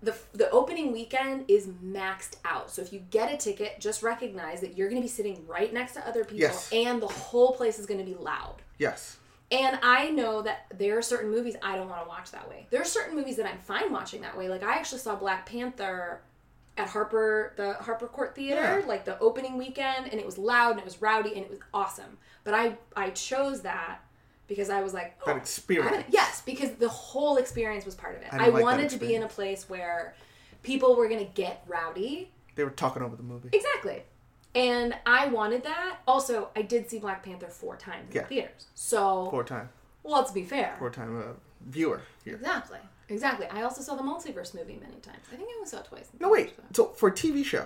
[0.03, 2.69] the the opening weekend is maxed out.
[2.69, 5.73] So if you get a ticket, just recognize that you're going to be sitting right
[5.73, 6.69] next to other people Yes.
[6.73, 8.57] and the whole place is going to be loud.
[8.77, 9.17] yes.
[9.51, 12.67] And I know that there are certain movies I don't want to watch that way.
[12.71, 14.49] There are certain movies that I'm fine watching that way.
[14.49, 16.21] Like I actually saw Black Panther
[16.77, 18.87] at Harper, the Harper Court Theater, Yeah.
[18.87, 21.59] like the opening weekend, and it was loud and it was rowdy and it was
[21.73, 22.17] awesome.
[22.43, 23.99] But I I chose that
[24.47, 26.05] because I was like, oh, That experience.
[26.09, 28.27] Yes, because the whole experience was part of it.
[28.31, 30.15] I I, like wanted to be in a place where
[30.63, 32.31] people were gonna get rowdy.
[32.55, 33.49] They were talking over the movie.
[33.53, 34.03] Exactly.
[34.55, 35.97] And I wanted that.
[36.07, 38.21] Also, I did see Black Panther four times in Yeah.
[38.23, 38.67] the theaters.
[38.73, 39.69] So Four time,
[40.03, 40.75] let's be fair.
[40.79, 41.33] four time uh,
[41.67, 42.35] viewer here.
[42.35, 42.79] Exactly.
[43.09, 43.45] Exactly.
[43.47, 45.19] I also saw the multiverse movie many times.
[45.31, 46.09] I think I only saw it twice.
[46.19, 46.53] No wait.
[46.73, 47.65] So for a TV show.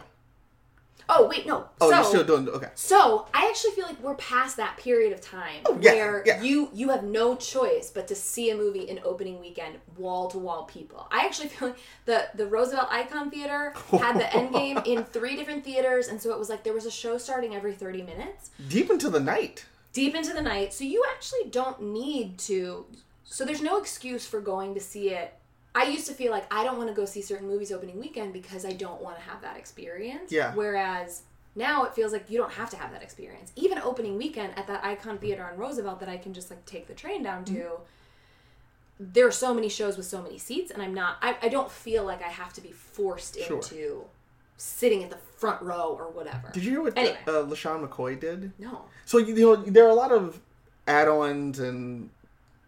[1.12, 1.68] Oh wait, no.
[1.82, 2.70] Oh, so, you're still doing okay.
[2.76, 6.42] so I actually feel like we're past that period of time Oh, yeah, where yeah.
[6.42, 10.38] you you have no choice but to see a movie in opening weekend, wall to
[10.38, 11.08] wall people.
[11.12, 15.64] I actually feel like the the Roosevelt Icon Theater had the Endgame in three different
[15.64, 18.52] theaters, and so it was like there was a show starting every thirty minutes.
[18.68, 19.66] Deep into the night.
[19.94, 20.74] deep into the night.
[20.74, 22.86] So you actually don't need to.
[23.24, 25.34] So there's no excuse for going to see it.
[25.76, 28.34] I used to feel like I don't want to go see certain movies opening weekend
[28.34, 30.32] because I don't want to have that experience.
[30.32, 30.54] Yeah.
[30.56, 31.22] Whereas
[31.56, 33.52] now it feels like you don't have to have that experience.
[33.56, 36.88] Even opening weekend at that Icon Theater on Roosevelt that I can just like take
[36.88, 37.54] the train down to.
[37.54, 37.84] Mm-hmm.
[39.00, 41.18] There are so many shows with so many seats, and I'm not.
[41.22, 43.58] I, I don't feel like I have to be forced Sure.
[43.58, 44.04] into
[44.58, 46.50] sitting at the front row or whatever.
[46.52, 47.18] Did you hear what Anyway.
[47.26, 48.52] uh, LeSean McCoy did?
[48.60, 48.82] No.
[49.06, 50.42] So you know there are a lot of
[50.86, 52.10] add-ons and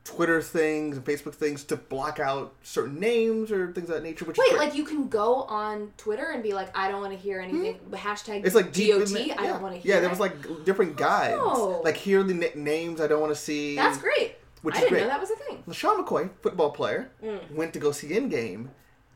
[0.04, 4.26] Twitter things and Facebook things to block out certain names or things of that nature.
[4.26, 7.20] Which Wait, like you can go on Twitter and be like, I don't want to
[7.20, 7.80] hear anything.
[7.92, 8.46] Hashtag Hmm?
[8.46, 9.06] it's like deep GOT.
[9.14, 9.96] the- I don't want to hear.
[9.96, 11.38] Yeah, there was like different guides.
[11.40, 11.82] Oh.
[11.84, 13.76] Like here are the na- names I don't want to see.
[13.76, 14.36] That's great.
[14.64, 15.02] Which I is didn't great.
[15.04, 15.64] know that was a thing.
[15.68, 17.52] LeSean McCoy, football player, Mm.
[17.52, 18.68] went to go see Endgame,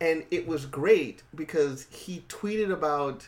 [0.02, 3.28] and it was great because he tweeted about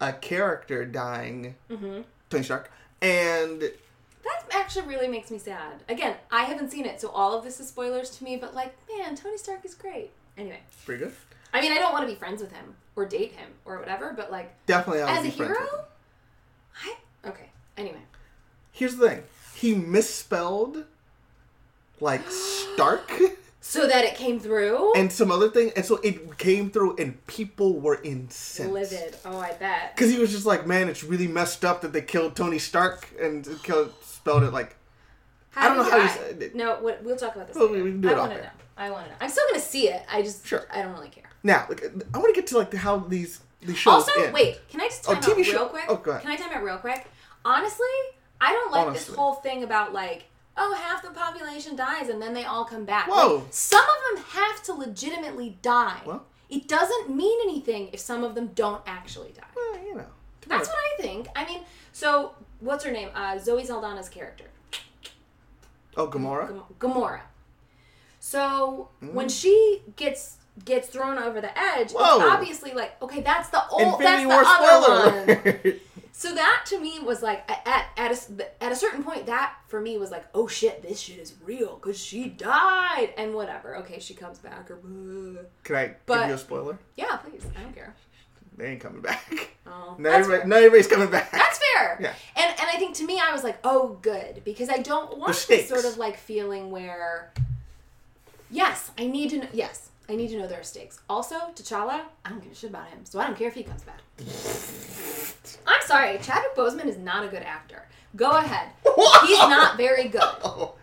[0.00, 2.02] a character dying, Mm-hmm.
[2.30, 3.70] Tony Stark, and
[4.26, 5.82] That actually really makes me sad.
[5.88, 8.36] Again, I haven't seen it, so all of this is spoilers to me.
[8.36, 10.10] But like, man, Tony Stark is great.
[10.36, 11.14] Anyway, pretty good.
[11.54, 12.74] I mean, I don't want to be friends with him.
[12.96, 14.12] or date him or whatever.
[14.16, 15.56] But like Definitely as a hero.
[16.84, 16.96] I
[17.28, 17.50] okay.
[17.76, 18.00] Anyway,
[18.72, 19.22] Here's the thing.
[19.54, 20.84] He misspelled
[22.00, 23.10] like Stark
[23.60, 24.92] so that it came through.
[24.94, 28.70] and some other thing, and so it came through, and people were incensed.
[28.72, 29.16] Livid.
[29.24, 29.94] Oh, I bet.
[29.94, 33.08] Because he was just like, man, it's really messed up that they killed Tony Stark
[33.20, 33.92] and killed,
[34.26, 34.76] spelled it like.
[35.54, 36.54] I don't know how I- you said it.
[36.54, 37.56] No, what, we'll talk about this.
[37.56, 37.84] Well, later.
[37.84, 38.48] we can do it I want to know.
[38.76, 39.16] I want to know.
[39.22, 40.02] I'm still gonna see it.
[40.10, 40.66] I just Sure.
[40.70, 41.24] I don't really care.
[41.42, 43.94] Now, like, uh, I want to get to like how these these shows.
[44.06, 44.34] Also, end.
[44.34, 45.84] wait, can I just Oh, time TV out show- real quick?
[45.88, 46.22] oh, go ahead.
[46.22, 47.06] Can I time out real quick?
[47.44, 47.86] Honestly,
[48.40, 50.24] I don't like this whole thing about like,
[50.58, 53.08] oh, half the population dies and then they all come back.
[53.08, 53.36] Whoa.
[53.36, 56.02] Like, some of them have to legitimately die.
[56.04, 56.26] Well.
[56.50, 59.46] it doesn't mean anything if some of them don't actually die.
[59.56, 60.06] Well, you know.
[60.48, 61.26] That's what I think.
[61.34, 61.60] I mean,
[61.96, 63.08] so what's her name?
[63.14, 64.44] Uh, Zoe Saldana's character.
[65.96, 66.48] Oh, Gamora.
[66.48, 67.20] Gam- Gamora.
[68.20, 69.12] So Mm.
[69.12, 72.16] when she gets gets thrown over the edge, Whoa.
[72.20, 75.80] it's obviously like, okay, that's the old, Infinity that's War the other one.
[76.18, 79.82] So that to me was like at at a, at a certain point that for
[79.82, 83.98] me was like oh shit this shit is real because she died and whatever okay
[84.00, 84.76] she comes back or.
[85.62, 86.78] Can I But- give you a spoiler?
[86.96, 87.94] yeah please I don't care
[88.56, 89.50] They ain't coming back.
[89.66, 91.30] oh Not, everybody, not everybody's coming back.
[91.30, 91.98] that's fair.
[92.00, 92.14] Yeah.
[92.36, 94.42] and and I think to me I was like oh good.
[94.44, 97.32] Because I don't want this sort of like feeling where
[98.50, 101.00] yes I need to know yes I need to know there are stakes.
[101.08, 103.62] Also T'Challa I don't give a shit about him so I don't care if he
[103.62, 104.00] comes back.
[105.66, 107.82] I'm sorry Chadwick Boseman is not a good actor.
[108.14, 108.68] Go ahead.
[109.26, 110.22] He's not very good.
[110.22, 110.74] Oh,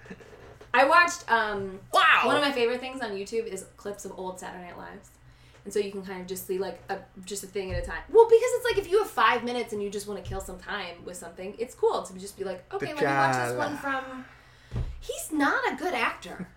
[0.74, 2.22] I watched um wow.
[2.26, 5.10] one of my favorite things on YouTube is clips of old Saturday Night Lives.
[5.66, 7.86] And so you can kind of just see like a just a thing at a
[7.86, 8.02] time.
[8.12, 10.42] Well, because it's like if you have five minutes and you just want to kill
[10.42, 13.58] some time with something, it's cool to just be like, okay, let me watch this
[13.58, 14.26] one from.
[15.00, 16.48] He's not a good actor.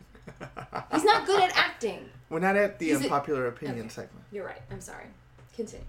[0.92, 2.09] He's not good at acting.
[2.29, 3.88] We're not at the it- unpopular opinion okay.
[3.88, 4.25] segment.
[4.33, 4.62] You're right.
[4.71, 5.07] I'm sorry.
[5.55, 5.87] Continue.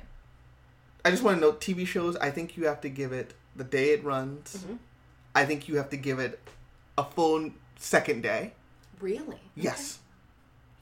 [1.03, 2.15] I just want to note TV shows.
[2.17, 4.57] I think you have to give it the day it runs.
[4.57, 4.77] Mhm.
[5.33, 6.39] I think you have to give it
[6.97, 8.53] a full second day.
[8.99, 9.39] Really?
[9.55, 9.99] Yes.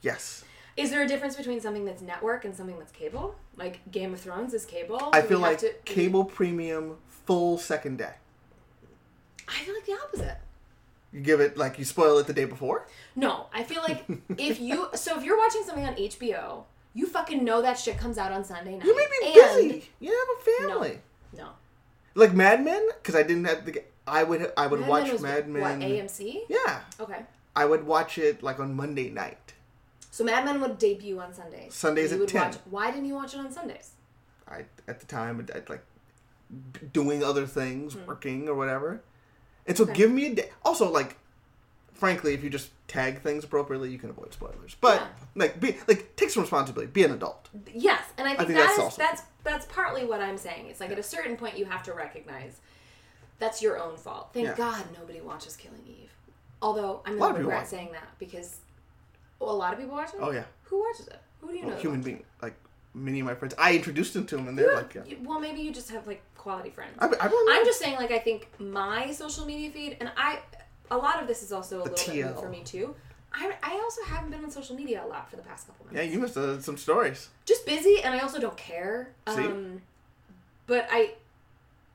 [0.02, 0.44] Yes.
[0.76, 3.34] Is there a difference between something that's network and something that's cable?
[3.56, 5.10] Like Game of Thrones is cable.
[5.12, 8.14] I feel like to- cable premium full second day.
[9.48, 10.38] I feel like the opposite.
[11.12, 12.86] You give it like you spoil it the day before.
[13.14, 14.04] No, I feel like
[14.38, 18.18] if you so if you're watching something on HBO, you fucking know that shit comes
[18.18, 18.84] out on Sunday night.
[18.84, 19.90] You may be and, busy.
[20.00, 21.00] You have a family.
[21.36, 21.50] No,
[22.14, 23.82] Like Mad Men, because I didn't have the.
[24.06, 25.62] I would I would Mad watch Men Mad Men.
[25.62, 26.40] What AMC?
[26.48, 27.22] Yeah, Okay,
[27.54, 29.54] I would watch it like on Monday night.
[30.16, 31.74] So Mad Men would debut on Sundays.
[31.74, 32.40] Sundays you at would 10.
[32.40, 33.90] Watch, why didn't you watch it on Sundays?
[34.48, 35.84] I at the time I'd, like
[36.90, 38.06] doing other things, hmm.
[38.06, 39.02] working or whatever.
[39.66, 39.84] And so.
[39.84, 39.92] Okay.
[39.92, 40.48] give me a day.
[40.64, 41.18] Also, like,
[41.92, 44.74] frankly, if you just tag things appropriately, you can avoid spoilers.
[44.80, 45.08] But Yeah.
[45.34, 46.90] like, be like take some responsibility.
[46.90, 47.50] Be an adult.
[47.74, 49.04] Yes, and I think, think that that's is- awesome.
[49.06, 50.68] that's that's partly what I'm saying.
[50.68, 52.58] It's like at a certain point you have to recognize
[53.38, 54.30] that's your own fault.
[54.32, 54.54] Thank Yeah.
[54.56, 56.10] God nobody watches Killing Eve.
[56.62, 58.60] Although I'm gonna regret saying that because
[59.40, 60.20] well, a lot of people watch it.
[60.20, 61.20] Oh yeah, Who watches it?
[61.40, 61.76] Who do you know?
[61.76, 62.54] human being like
[62.94, 63.54] many of my friends.
[63.58, 65.16] I introduced them to them, and they're Yeah, like, yeah.
[65.22, 66.94] well, maybe you just have like quality friends.
[66.98, 67.52] I, I don't know.
[67.54, 70.38] I'm just saying, like, I think my social media feed, and I,
[70.90, 72.94] a lot of this is also a The little bit new for me too.
[73.34, 75.96] I, I also haven't been on social media a lot for the past couple months.
[75.96, 77.28] yeah, you must have some stories.
[77.44, 79.10] Just busy, and I also don't care.
[79.28, 79.42] See?
[79.44, 79.82] Um,
[80.66, 81.12] but I,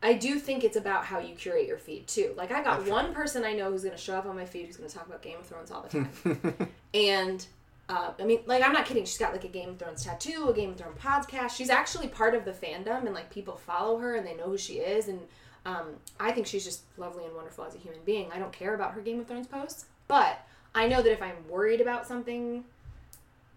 [0.04, 2.34] I do think it's about how you curate your feed too.
[2.36, 4.46] Like, I got That's one person I know who's going to show up on my
[4.46, 6.70] feed who's going to talk about Game of Thrones all the time.
[6.94, 7.46] And
[7.88, 9.06] uh, I mean, like, I'm not kidding.
[9.06, 11.52] She's got like a Game of Thrones tattoo, a Game of Thrones podcast.
[11.52, 14.58] She's actually part of the fandom, and like people follow her and they know who
[14.58, 15.08] she is.
[15.08, 15.20] And
[15.66, 15.88] um,
[16.20, 18.32] I think she's just lovely and wonderful as a human being.
[18.34, 20.40] I don't care about her Game of Thrones posts, but
[20.74, 22.64] I know that if I'm worried about something,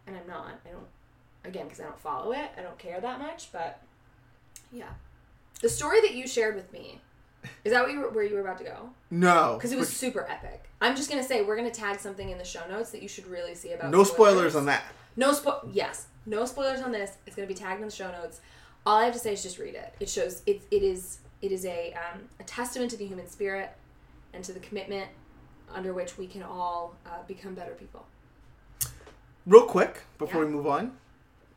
[0.06, 0.86] and I'm not, I don't.
[1.44, 3.52] Again, because I don't follow it, I don't care that much.
[3.52, 3.80] But
[4.72, 4.90] yeah,
[5.60, 7.00] the story that you shared with me
[7.64, 8.90] is that what you were, where you were about to go?
[9.10, 10.64] no, Because it was super epic.
[10.80, 13.26] I'm just gonna say we're gonna tag something in the show notes that you should
[13.26, 13.90] really see about.
[13.90, 14.84] no spoilers on that.
[15.16, 15.68] No spo.
[15.72, 17.12] Yes, no spoilers on this.
[17.26, 18.40] It's gonna be tagged in the show notes.
[18.86, 19.94] All I have to say is just read it.
[20.00, 20.62] It shows it.
[20.70, 21.18] It is.
[21.40, 23.70] It is a um, a testament to the human spirit
[24.34, 25.08] and to the commitment
[25.72, 28.04] under which we can all uh, become better people.
[29.46, 30.48] Real quick before Yeah.
[30.48, 30.96] we move on,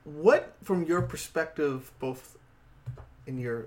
[0.04, 2.38] what from your perspective, both
[3.26, 3.66] in your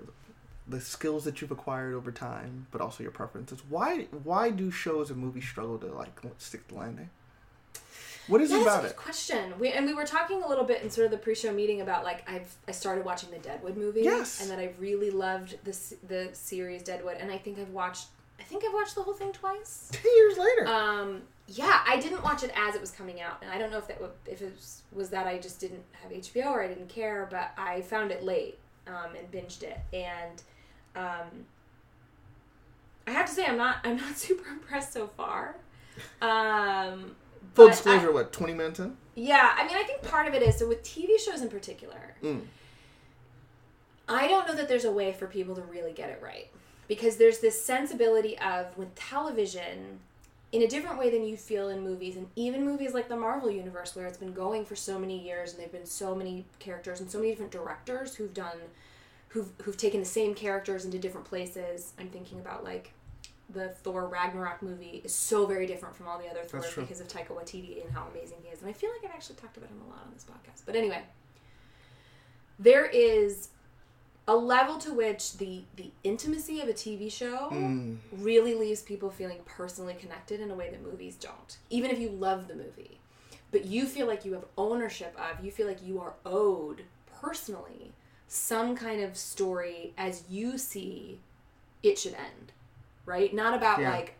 [0.71, 5.09] the skills that you've acquired over time, but also your preferences, why why do shows
[5.11, 7.09] and movies struggle to like stick the landing?
[8.27, 8.97] What is Yeah, it that's about a good it?
[8.97, 9.53] question.
[9.59, 12.03] We and we were talking a little bit in sort of the pre-show meeting about
[12.03, 14.41] like I've I started watching the Deadwood movie, Yes.
[14.41, 18.07] and that I really loved the the series Deadwood, and I think I've watched
[18.39, 19.89] I think I've watched the whole thing twice.
[19.91, 20.67] Ten years later.
[20.67, 23.77] Um, yeah, I didn't watch it as it was coming out, and I don't know
[23.79, 26.89] if that if it was, was that I just didn't have HBO or I didn't
[26.89, 28.57] care, but I found it late
[28.87, 30.41] um, and binged it, and
[30.95, 31.45] um,
[33.07, 35.55] I have to say I'm not I'm not super impressed so far.
[36.21, 37.15] Um,
[37.53, 38.95] Full but I- disclosure, what, 20 minutes in?
[39.15, 42.15] yeah, I mean, I think part of it is so with TV shows in particular.
[42.23, 42.41] Mm.
[44.07, 46.49] I don't know that there's a way for people to really get it right
[46.87, 49.99] because there's this sensibility of with television
[50.51, 53.49] in a different way than you feel in movies and even movies like the Marvel
[53.49, 56.99] universe where it's been going for so many years and there've been so many characters
[56.99, 58.57] and so many different directors who've done
[59.31, 61.93] who've who've taken the same characters into different places.
[61.99, 62.93] I'm thinking about like
[63.49, 67.07] the Thor Ragnarok movie is so very different from all the other Thors because of
[67.09, 68.61] Taika Waititi and how amazing he is.
[68.61, 70.61] And I feel like I've actually talked about him a lot on this podcast.
[70.65, 71.01] But anyway,
[72.59, 73.49] there is
[74.27, 77.97] a level to which the the intimacy of a TV show Mm.
[78.11, 81.57] really leaves people feeling personally connected in a way that movies don't.
[81.69, 82.99] Even if you love the movie,
[83.51, 86.83] but you feel like you have ownership of, you feel like you are owed
[87.21, 87.91] personally
[88.33, 91.19] some kind of story as you see
[91.83, 92.53] it should end.
[93.05, 93.33] Right?
[93.33, 93.91] Not about Yeah.
[93.91, 94.15] like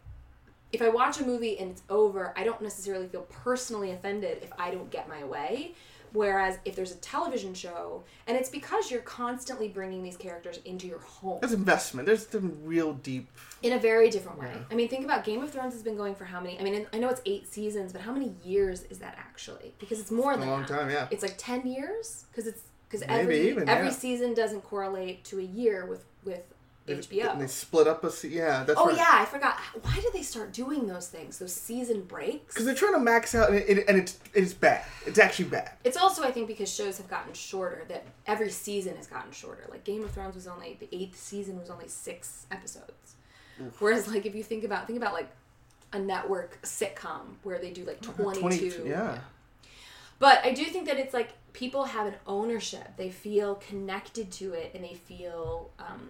[0.74, 4.52] if I watch a movie and it's over, I don't necessarily feel personally offended if
[4.58, 5.76] I don't get my way.
[6.14, 10.86] Whereas if there's a television show, and it's because you're constantly bringing these characters into
[10.88, 12.06] your home There's investment.
[12.06, 13.30] There's some real deep.
[13.64, 14.52] in a very different way.
[14.54, 14.64] Yeah.
[14.70, 16.60] I mean, think about Game of Thrones has been going for how many?
[16.60, 19.74] I mean, I know it's eight seasons, but how many years is that actually?
[19.80, 20.68] Because it's more A than a long that.
[20.68, 21.08] time, yeah.
[21.12, 23.94] It's like ten years because it's because every even, every yeah.
[23.94, 26.44] season doesn't correlate to a year with with
[26.88, 27.32] HBO.
[27.34, 28.12] And they split up a.
[28.12, 28.98] se- Yeah, that's oh right.
[28.98, 29.58] yeah, I forgot.
[29.82, 31.38] Why did they start doing those things?
[31.38, 32.54] Those season breaks.
[32.54, 34.84] Because they're trying to max out, and, it, and it's it's bad.
[35.06, 35.72] It's actually bad.
[35.84, 37.84] It's also, I think, because shows have gotten shorter.
[37.88, 39.66] That every season has gotten shorter.
[39.70, 43.16] Like Game of Thrones was only the eighth season was only six episodes,
[43.80, 45.30] whereas like if you think about think about like
[45.94, 48.86] a network sitcom where they do like oh, twenty two.
[48.88, 49.20] Yeah.
[50.18, 52.96] But I do think that it's like people have an ownership.
[52.98, 56.10] They feel connected to it, and they feel um,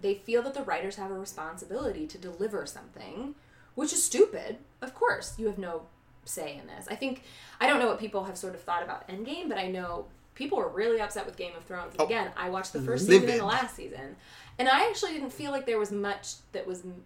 [0.00, 3.34] they feel that the writers have a responsibility to deliver something,
[3.74, 4.58] which is stupid.
[4.82, 5.82] Of course, you have no
[6.24, 6.86] say in this.
[6.90, 7.22] I think
[7.60, 10.58] I don't know what people have sort of thought about Endgame, but I know people
[10.58, 11.92] were really upset with Game of Thrones.
[11.92, 14.16] And Oh, Again, I watched the first season and the last season,
[14.58, 17.02] and I actually didn't feel like there was much that was m-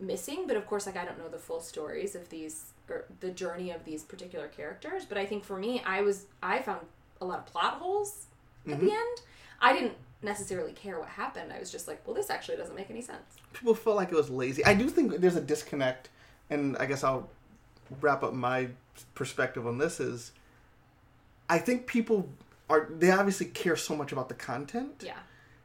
[0.00, 0.44] missing.
[0.46, 2.71] But of course, like I don't know the full stories of these
[3.20, 5.04] the journey of these particular characters.
[5.04, 6.86] But I think for me, I was I found
[7.20, 8.26] a lot of plot holes
[8.66, 8.94] at the mm-hmm.
[8.94, 9.20] end.
[9.60, 11.52] I didn't necessarily care what happened.
[11.52, 13.36] I was just like, well, this actually doesn't make any sense.
[13.52, 14.64] People felt like it was lazy.
[14.64, 16.08] I do think there's a disconnect,
[16.50, 17.28] and I guess I'll
[18.00, 18.68] wrap up my
[19.14, 20.00] perspective on this.
[20.00, 20.32] Is
[21.48, 22.28] I think people
[22.68, 25.18] are they obviously care so much about the content Yeah.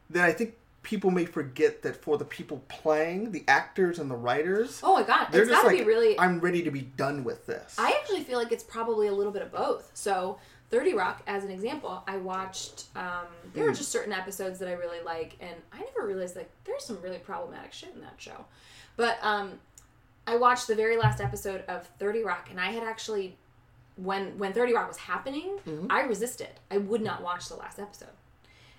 [0.09, 0.55] that I think
[0.87, 5.03] people may forget that for the people playing, the actors and the writers, Oh my
[5.03, 6.17] god, they're it's just like, be really.
[6.17, 7.75] I'm ready to be done with this.
[7.77, 9.91] I actually feel like it's probably a little bit of both.
[9.93, 13.71] So, 30 Rock, as an example, I watched, um, there Hmm.
[13.71, 17.01] are just certain episodes that I really like, and I never realized like there's some
[17.01, 18.45] really problematic shit in that show.
[18.95, 19.59] But um,
[20.25, 23.35] I watched the very last episode of 30 Rock, and I had actually,
[23.97, 25.87] when when 30 Rock was happening, Mm-hmm.
[25.91, 26.49] I resisted.
[26.71, 28.15] I would not watch the last episode.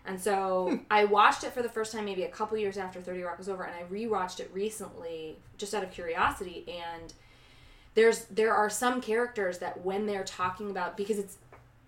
[0.09, 0.77] And so Hmm.
[0.91, 3.49] I watched it for the first time maybe a couple years after 30 Rock was
[3.49, 6.65] over, and I rewatched it recently just out of curiosity.
[6.69, 7.13] And
[7.95, 11.37] there's there are some characters that when they're talking about because it's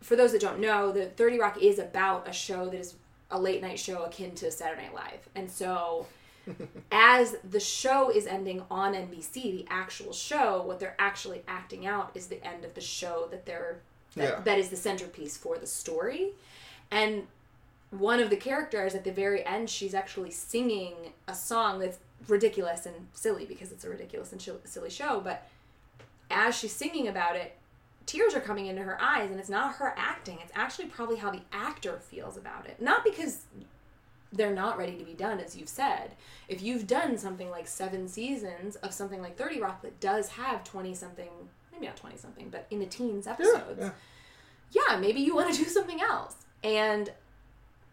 [0.00, 2.94] for those that don't know, the 30 Rock is about a show that is
[3.30, 5.28] a late night show akin to Saturday Night Live.
[5.34, 6.06] And so
[6.92, 12.10] as the show is ending on NBC, the actual show, what they're actually acting out
[12.14, 13.78] is the end of the show that they're
[14.16, 14.40] that, Yeah.
[14.40, 16.32] that is the centerpiece for the story.
[16.90, 17.26] And
[17.90, 20.94] one of the characters at the very end, she's actually singing
[21.26, 21.98] a song that's
[22.28, 25.20] ridiculous and silly because it's a ridiculous and silly show.
[25.20, 25.46] But
[26.30, 27.56] as she's singing about it,
[28.06, 30.38] tears are coming into her eyes, and it's not her acting.
[30.42, 32.80] It's actually probably how the actor feels about it.
[32.80, 33.44] Not because
[34.32, 36.12] they're not ready to be done, as you've said.
[36.48, 40.62] If you've done something like seven seasons of something like 30 Rock that does have
[40.62, 41.28] 20 something,
[41.72, 43.90] maybe not 20 something, but in the teens yeah, episodes, yeah.
[44.88, 46.36] yeah, maybe you want to do something else.
[46.62, 47.10] And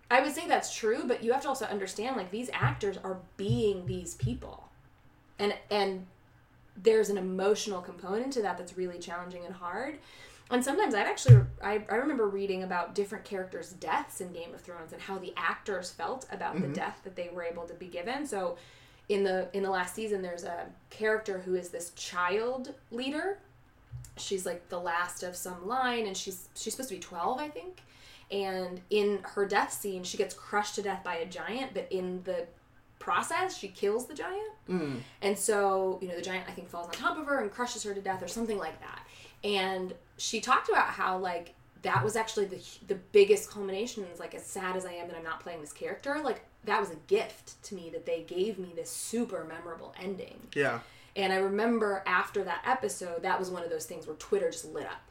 [0.09, 3.17] I would say that's true, but you have to also understand like these actors are
[3.35, 4.69] being these people.
[5.39, 6.05] And and
[6.75, 9.97] there's an emotional component to that that's really challenging and hard.
[10.49, 14.61] And sometimes I've actually I, I remember reading about different characters' deaths in Game of
[14.61, 16.73] Thrones and how the actors felt about the mm-hmm.
[16.73, 18.25] death that they were able to be given.
[18.25, 18.57] So
[19.09, 23.39] in the in the last season there's a character who is this child leader
[24.17, 27.47] she's like the last of some line and she's she's supposed to be 12 i
[27.47, 27.81] think
[28.29, 32.21] and in her death scene she gets crushed to death by a giant but in
[32.23, 32.45] the
[32.99, 34.51] process, she kills the giant.
[34.69, 34.99] Mm.
[35.21, 37.83] And so, you know, the giant I think falls on top of her and crushes
[37.83, 39.07] her to death or something like that.
[39.43, 41.53] And she talked about how like
[41.83, 45.15] that was actually the the biggest culmination is like as sad as I am that
[45.15, 48.59] I'm not playing this character, like that was a gift to me that they gave
[48.59, 50.39] me this super memorable ending.
[50.53, 50.79] Yeah.
[51.15, 54.65] And I remember after that episode, that was one of those things where Twitter just
[54.65, 55.01] lit up.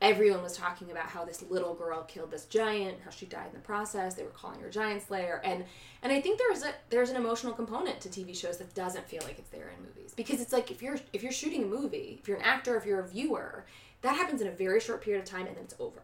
[0.00, 3.52] Everyone was talking about how this little girl killed this giant, how she died in
[3.52, 4.14] the process.
[4.14, 5.64] They were calling her Giant Slayer, and
[6.02, 9.20] and I think there's a there's an emotional component to TV shows that doesn't feel
[9.24, 12.18] like it's there in movies because it's like if you're if you're shooting a movie,
[12.20, 13.66] if you're an actor, if you're a viewer,
[14.00, 16.00] that happens in a very short period of time and then it's over.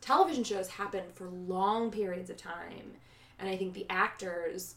[0.00, 2.92] Television shows happen for long periods of time,
[3.40, 4.76] and I think the actors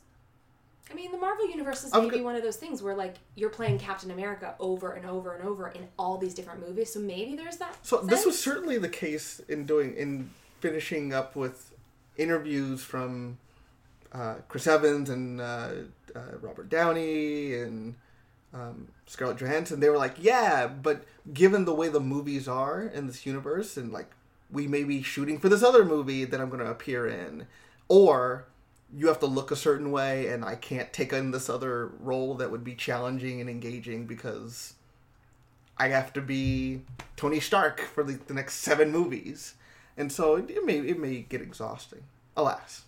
[0.92, 3.80] I mean, the Marvel universe is maybe one of those things where like you're playing
[3.80, 7.58] Captain America over and over and over in all these different movies, so maybe there's
[7.58, 7.78] that.
[7.86, 11.74] So this was certainly the case in doing in finishing up with
[12.18, 13.38] interviews from
[14.12, 15.70] uh, Chris Evans and uh,
[16.16, 17.96] uh, Robert Downey and
[18.54, 19.80] um, Scarlett Johansson.
[19.80, 23.92] They were like, yeah, but given the way the movies are in this universe, and
[23.92, 24.12] like
[24.52, 27.46] we may be shooting for this other movie that I'm going to appear in,
[27.88, 28.46] or
[28.96, 32.36] you have to look a certain way, and I can't take on this other role
[32.36, 34.74] that would be challenging and engaging because
[35.78, 36.82] I have to be
[37.16, 39.54] Tony Stark for the, the next seven movies,
[39.98, 42.04] and so it, it may it may get exhausting.
[42.36, 42.84] Alas,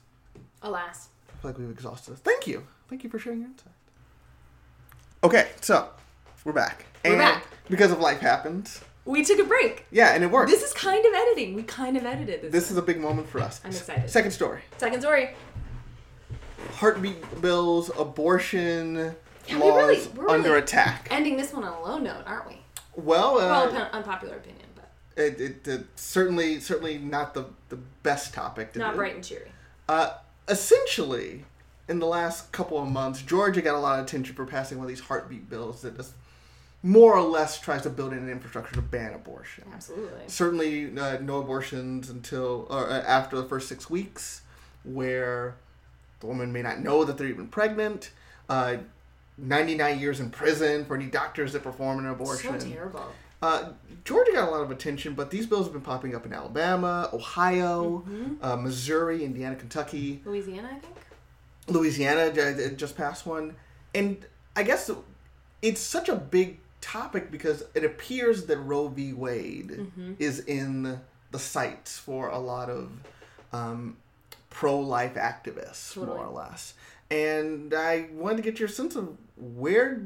[0.62, 2.14] Alas, I feel like we've exhausted.
[2.14, 2.20] us.
[2.20, 3.74] Thank you, thank you for sharing your insight.
[5.24, 5.90] Okay, so
[6.44, 6.86] we're back.
[7.06, 7.46] We're and back.
[7.70, 8.72] because of life happened.
[9.06, 9.86] we took a break.
[9.92, 10.50] Yeah, and it worked.
[10.50, 11.54] This is kind of editing.
[11.54, 12.52] We kind of edited this.
[12.52, 13.62] This is a big moment for us.
[13.64, 14.10] I'm excited.
[14.10, 15.30] Second story: Second story.
[16.82, 18.96] Heartbeat bills, abortion
[19.48, 21.08] Yeah, we laws really- we're under really- attack.
[21.12, 22.58] Ending this one on a low note, aren't we?
[22.96, 28.34] Well, uh, Well, unpopular opinion, but it, it, it certainly certainly not the the best
[28.34, 28.98] topic to not do.
[28.98, 29.52] bright and cheery.
[29.88, 30.14] Uh,
[30.48, 31.46] essentially,
[31.88, 34.86] in the last couple of months, Georgia got a lot of attention for passing one
[34.86, 36.14] of these heartbeat bills that just
[36.84, 39.66] more or less tries to build in an infrastructure to ban abortion.
[39.72, 40.24] Absolutely.
[40.28, 44.42] Certainly, uh, no abortions until or uh, after the first six weeks,
[44.84, 45.56] where
[46.22, 48.12] the woman may not know that they're even pregnant.
[48.48, 48.78] Uh,
[49.38, 52.60] 99 years in prison for any doctors that perform an abortion.
[52.60, 53.06] So terrible.
[53.42, 53.70] Uh,
[54.06, 57.10] Georgia got a lot of attention, but these bills have been popping up in Alabama,
[57.12, 58.34] Ohio, Mm-hmm.
[58.44, 60.96] uh, Missouri, Indiana, Kentucky, Louisiana, I think.
[61.68, 63.56] Louisiana ju- just passed one.
[63.96, 64.24] And
[64.56, 64.92] I guess
[65.62, 69.14] it's such a big topic because it appears that Roe v.
[69.14, 70.14] Wade Mm-hmm.
[70.20, 71.00] is in
[71.32, 72.92] the sights for a lot of
[73.54, 73.98] um,
[74.52, 76.16] pro life activists, Totally.
[76.18, 76.76] more or less.
[77.10, 80.02] And I wanted to get your sense of where,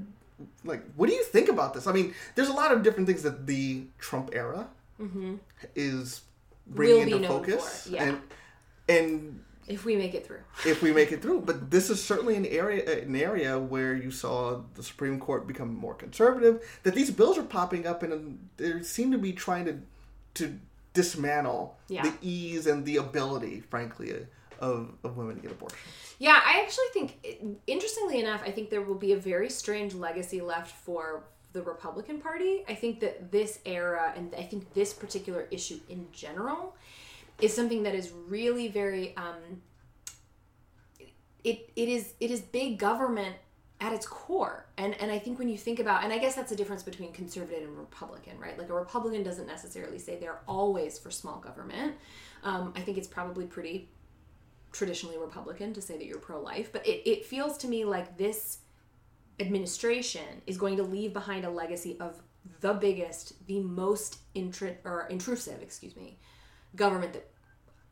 [0.63, 1.85] like, what do you think about this?
[1.87, 4.67] I mean, there's a lot of different things that the Trump era
[5.75, 6.21] is
[6.67, 7.11] bringing Mm-hmm.
[7.11, 7.87] Will be into focus.
[7.91, 8.03] yeah.
[8.03, 8.21] And,
[8.89, 10.41] and If we make it through.
[10.65, 11.41] if we make it through.
[11.41, 15.73] But this is certainly an area an area where you saw the Supreme Court become
[15.75, 16.61] more conservative.
[16.83, 19.77] That these bills are popping up and they seem to be trying to
[20.35, 20.59] to
[20.95, 22.01] dismantle Yeah.
[22.01, 24.11] the ease and the ability, frankly,
[24.59, 25.79] of, of women to get abortions.
[26.17, 30.41] Yeah, I actually think, interestingly enough, I think there will be a very strange legacy
[30.41, 32.63] left for the Republican Party.
[32.67, 36.75] I think that this era, and I think this particular issue in general,
[37.41, 39.15] is something that is really very.
[39.17, 39.61] Um,
[41.43, 43.35] it, it is it is big government
[43.81, 44.65] at its core.
[44.77, 47.11] And and i think when you think about and i guess that's the difference between
[47.11, 48.57] conservative and republican right?
[48.57, 51.95] Like a republican doesn't necessarily say they're always for small government.
[52.43, 53.89] Um, i think it's probably pretty
[54.75, 58.17] traditionally Republican to say that you're pro life, but it, it feels to me like
[58.17, 58.59] this
[59.39, 62.21] administration is going to leave behind a legacy of
[62.59, 66.17] the biggest, the most intru- or intrusive, excuse me,
[66.75, 67.31] government that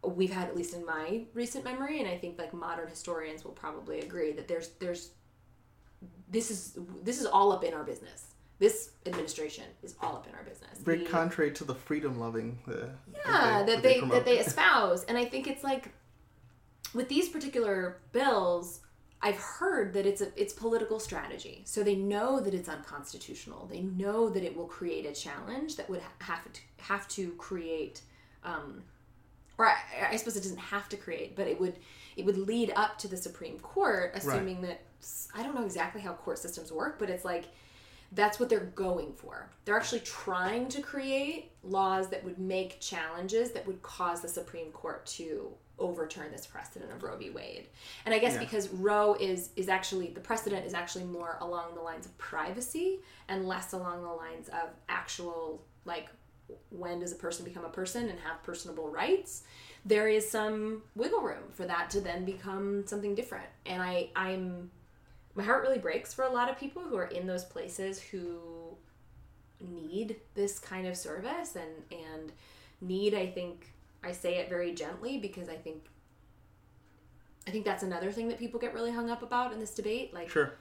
[0.05, 3.53] we've had at least in my recent memory, and I think like modern historians will
[3.53, 5.11] probably agree that there's there's
[6.29, 8.27] this is this is all up in our business.
[8.59, 10.79] This administration is all up in our business.
[10.79, 12.59] Very The- contrary to the freedom loving.
[12.67, 12.87] Uh,
[13.25, 14.25] yeah that they, that promote.
[14.25, 15.89] they espouse and i think it's like
[16.93, 18.81] with these particular bills
[19.21, 23.81] i've heard that it's a it's political strategy so they know that it's unconstitutional they
[23.81, 28.01] know that it will create a challenge that would have to have to create
[28.43, 28.83] um
[29.57, 29.75] or I,
[30.11, 31.75] I suppose it doesn't have to create but it would
[32.17, 34.81] it would lead up to the supreme court assuming that
[35.35, 37.45] i don't know exactly how court systems work but it's like
[38.13, 39.49] that's what they're going for.
[39.65, 44.71] They're actually trying to create laws that would make challenges that would cause the Supreme
[44.71, 47.31] Court to overturn this precedent of Roe v.
[47.31, 47.65] Wade.
[48.05, 48.39] And I guess Yeah.
[48.39, 52.99] because Roe is is actually the precedent is actually more along the lines of privacy
[53.27, 56.09] and less along the lines of actual like
[56.69, 59.43] when does a person become a person and have personable rights
[59.85, 64.69] there is some wiggle room for that to then become something different and i i'm
[65.35, 68.39] my heart really breaks for a lot of people who are in those places who
[69.59, 72.31] need this kind of service and and
[72.81, 73.71] need I think
[74.03, 75.83] I say it very gently because I think
[77.47, 80.13] I think that's another thing that people get really hung up about in this debate
[80.13, 80.53] like Sure.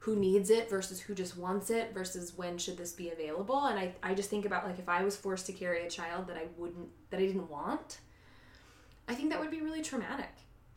[0.00, 3.78] who needs it versus who just wants it versus when should this be available and
[3.78, 6.36] I, I just think about like if i was forced to carry a child that
[6.36, 7.98] i wouldn't that i didn't want
[9.08, 10.28] i think that would be really traumatic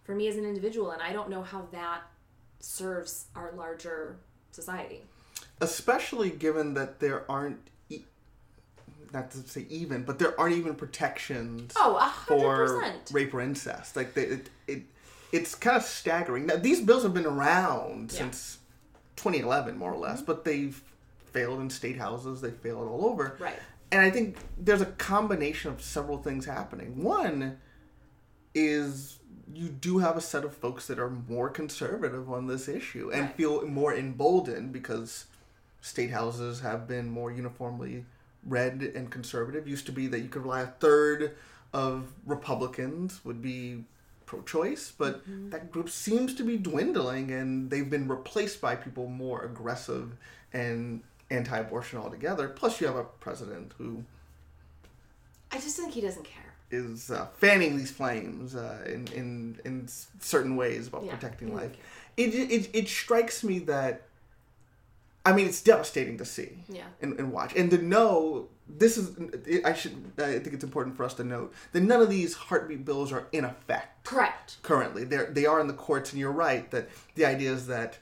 [0.04, 2.02] for me as an individual and i don't know how that
[2.60, 4.18] serves our larger
[4.52, 5.02] society.
[5.62, 8.04] Especially given that there aren't e-
[9.14, 13.96] not to say even but there aren't even protections oh for 100% rape or incest.
[13.96, 14.82] Like they, it, it
[15.32, 16.46] it's kind of staggering.
[16.46, 18.20] Now these bills have been around Yeah.
[18.22, 18.32] Mm-hmm.
[18.32, 18.58] since
[19.18, 20.82] 2011 more or less but they've
[21.34, 23.36] failed in state houses they failed all over.
[23.40, 23.60] Right.
[23.92, 27.04] And i think there's a combination of several things happening.
[27.04, 27.58] One
[28.56, 29.19] is
[29.54, 33.24] you do have a set of folks that are more conservative on this issue and
[33.24, 33.36] Right.
[33.36, 35.26] feel more emboldened because
[35.82, 38.06] state houses have been more uniformly
[38.46, 39.68] red and conservative.
[39.68, 41.36] Used to be that you could rely a third
[41.74, 43.84] of Republicans would be
[44.26, 45.50] pro-choice, but mm-hmm.
[45.50, 50.16] that group seems to be dwindling, and they've been replaced by people more aggressive
[50.54, 52.48] and anti-abortion altogether.
[52.48, 54.04] Plus, you have a president who
[55.52, 59.88] i just think he doesn't care is uh, fanning these flames uh, in, in in
[60.20, 61.72] certain ways about Yeah, protecting life.
[62.18, 64.04] It, it it strikes me that,
[65.26, 69.12] I mean, it's devastating to see yeah and, and watch, and to know this is.
[69.66, 70.12] I should.
[70.20, 73.28] I think it's important for us to note that none of these heartbeat bills are
[73.32, 75.04] in effect correct currently.
[75.04, 77.98] They they are in the courts, and you're right that the idea is that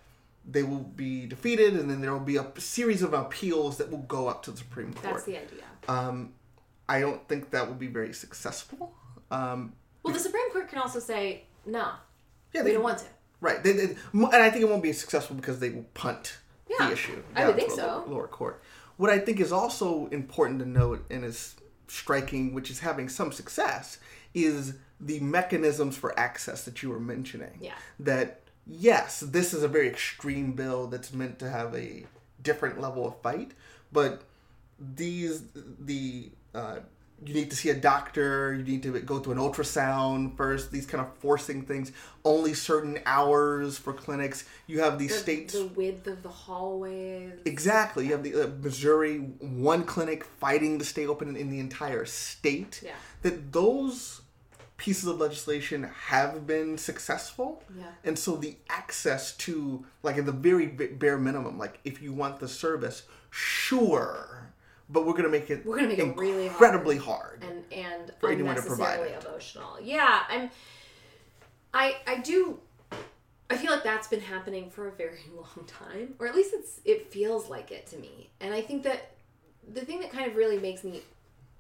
[0.50, 4.06] they will be defeated, and then there will be a series of appeals that will
[4.08, 5.14] go up to the Supreme Court.
[5.16, 6.34] that's the idea Um,
[6.90, 8.94] I don't think that would be very successful.
[9.30, 9.74] Um,
[10.04, 11.90] well the supreme court can also say no
[12.54, 13.06] yeah, they don't want to
[13.40, 16.88] Right, they, they, and I think it won't be successful because they will punt Yeah,
[16.88, 17.22] the issue.
[17.36, 18.04] I would think so.
[18.08, 18.64] Lower, lower court.
[18.98, 21.56] What I think is also important to note and is
[21.88, 24.00] striking, which is having some success,
[24.34, 27.60] is the mechanisms for access that you were mentioning.
[27.62, 27.76] Yeah.
[28.00, 32.08] That yes, this is a very extreme bill that's meant to have a
[32.42, 33.52] different level of fight,
[33.92, 34.24] but
[34.80, 35.44] these
[35.80, 36.80] the uh,
[37.26, 40.86] you need to see a doctor you need to go through an ultrasound first these
[40.86, 41.92] kind of forcing things.
[42.24, 44.46] Only certain hours for clinics.
[44.68, 47.34] You have these the, states the width of the hallways.
[47.46, 48.06] Exactly.
[48.06, 52.06] You have the uh, missouri one clinic fighting to stay open in, in the entire
[52.06, 52.82] state.
[52.84, 52.92] Yeah.
[53.24, 54.22] that those
[54.78, 57.64] pieces of legislation have been successful.
[57.76, 57.86] Yeah.
[58.04, 62.40] and so the access to like at the very bare minimum like if you want
[62.40, 64.47] the service sure
[64.90, 68.30] but we're gonna make it We're gonna make it really incredibly hard, and and For
[68.30, 69.26] anyone to provide it.
[69.26, 69.78] emotional.
[69.82, 70.50] Yeah, I'm.
[71.74, 72.60] I I do.
[73.50, 76.82] I feel like that's been happening for a very long time, or at least it's
[76.86, 78.30] it feels like it to me.
[78.42, 79.12] And I think that
[79.74, 81.02] the thing that kind of really makes me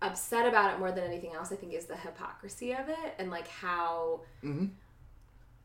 [0.01, 3.31] upset about it more than anything else, I think, is the hypocrisy of it and
[3.31, 4.69] like how Mhm.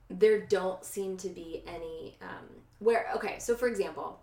[0.08, 2.48] there don't seem to be any um,
[2.78, 3.08] where.
[3.16, 4.21] Okay, so for example,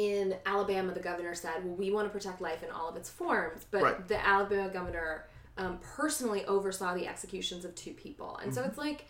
[0.00, 3.10] in Alabama, the governor said, "Well, we want to protect life in all of its
[3.10, 4.08] forms," but Right.
[4.08, 5.26] the Alabama governor
[5.58, 9.04] um, personally oversaw the executions of two people, and so it's like,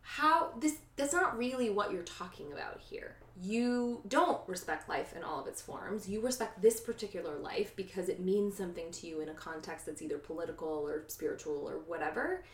[0.00, 3.16] how this that's not really what you're talking about here.
[3.42, 6.08] You don't respect life in all of its forms.
[6.08, 10.00] You respect this particular life because it means something to you in a context that's
[10.00, 12.44] either political or spiritual or whatever.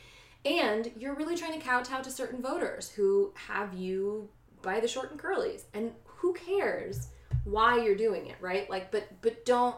[0.44, 4.28] And you're really trying to kowtow to certain voters who have you
[4.62, 5.62] by the short and curlies.
[5.74, 7.08] And who cares
[7.44, 8.68] why you're doing it, right?
[8.70, 9.76] Like, but but don't.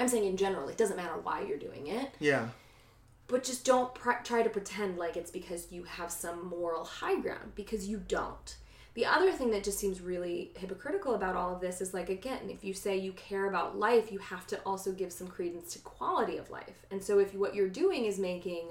[0.00, 2.48] I'm saying in general, it doesn't matter why you're doing it, yeah
[3.28, 7.20] but just don't pr- try to pretend like it's because you have some moral high
[7.20, 8.56] ground because you don't.
[8.94, 12.48] The other thing that just seems really hypocritical about all of this is like again,
[12.48, 15.78] if you say you care about life, you have to also give some credence to
[15.80, 16.86] quality of life.
[16.90, 18.68] And so if what you're doing is making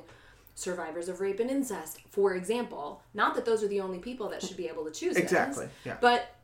[0.55, 4.41] survivors of rape and incest, for example, not that those are the only people that
[4.41, 5.97] should be able to choose this, Exactly, yeah.
[6.01, 6.35] but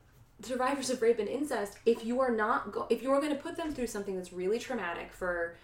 [0.41, 3.41] survivors of rape and incest, if you are not go- if you are going to
[3.41, 5.55] put them through something that's really traumatic for,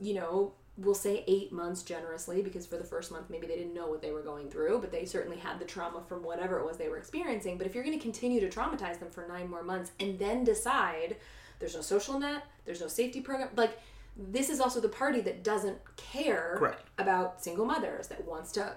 [0.00, 3.74] you know, we'll say eight months generously because for the first month maybe they didn't
[3.74, 6.66] know what they were going through, but they certainly had the trauma from whatever it
[6.66, 7.56] was they were experiencing.
[7.58, 10.42] But if you're going to continue to traumatize them for nine more months and then
[10.42, 11.16] decide
[11.60, 13.78] there's no social net, there's no safety program, like
[14.16, 16.88] this is also the party that doesn't care Correct.
[16.98, 18.74] about single mothers, that wants to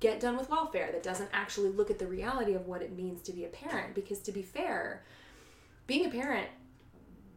[0.00, 3.22] get done with welfare, that doesn't actually look at the reality of what it means
[3.22, 3.94] to be a parent.
[3.94, 5.04] Because to be fair,
[5.86, 6.48] being a parent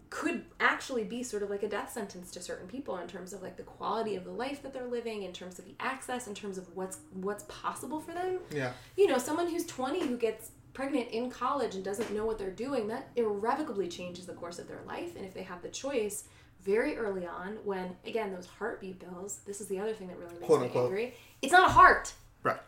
[0.09, 3.41] could actually be sort of like a death sentence to certain people in terms of
[3.41, 6.35] like the quality of the life that they're living in terms of the access in
[6.35, 10.51] terms of what's what's possible for them yeah you know someone who's 20 who gets
[10.73, 14.67] pregnant in college and doesn't know what they're doing, that irrevocably changes the course of
[14.67, 15.15] their life.
[15.15, 16.25] And if they have the choice
[16.63, 20.33] very early on, when again those heartbeat bills, this is the other thing that really
[20.33, 20.85] makes Quote, me unquote.
[20.85, 21.13] angry.
[21.41, 22.13] It's not a heart.
[22.43, 22.59] Right.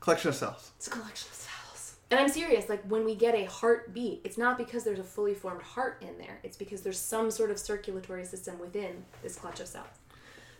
[0.00, 0.70] Collection of cells.
[0.76, 1.96] It's a collection of cells.
[2.10, 5.34] And I'm serious, like when we get a heartbeat, it's not because there's a fully
[5.34, 6.38] formed heart in there.
[6.44, 9.86] It's because there's some sort of circulatory system within this clutch of cells.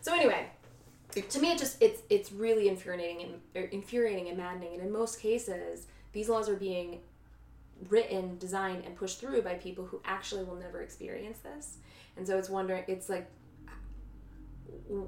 [0.01, 0.47] So anyway,
[1.11, 4.91] to me it just it's it's really infuriating and er, infuriating and maddening and in
[4.91, 6.99] most cases these laws are being
[7.89, 11.77] written, designed and pushed through by people who actually will never experience this.
[12.17, 13.29] And so it's wondering it's like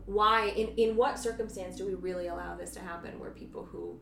[0.05, 3.97] why in in what circumstance do we really allow this to happen where people who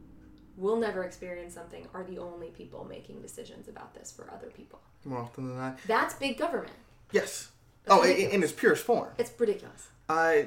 [0.56, 4.80] will never experience something are the only people making decisions about this for other people
[5.06, 5.78] More often than not.
[5.88, 6.74] that's big government
[7.12, 7.50] Yes.
[7.90, 8.34] Oh, in, ridiculous.
[8.36, 9.10] in its purest form.
[9.18, 10.44] it's ridiculous Uh,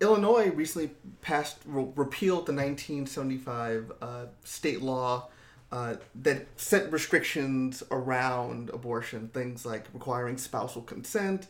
[0.00, 0.90] Illinois recently
[1.22, 5.28] passed, re- repealed the 1975 uh, state law
[5.72, 9.28] uh, that set restrictions around abortion.
[9.32, 11.46] Things like requiring spousal consent,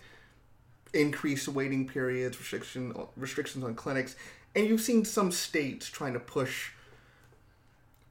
[0.93, 4.17] increased waiting periods, restriction, restrictions on clinics.
[4.55, 6.71] And you've seen some states trying to push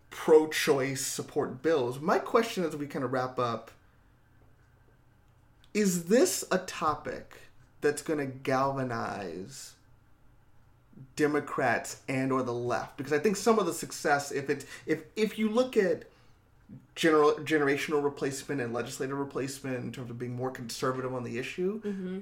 [0.10, 2.00] pro choice support bills.
[2.00, 3.72] My question as we kind of wrap up
[5.74, 7.36] is this a topic
[7.82, 9.74] that's going to galvanize
[11.16, 15.04] Democrats and or the left because I think some of the success if it's if
[15.16, 16.06] if you look at
[16.96, 21.82] general generational replacement and legislative replacement in terms of being more conservative on the issue
[21.82, 22.20] mm-hmm.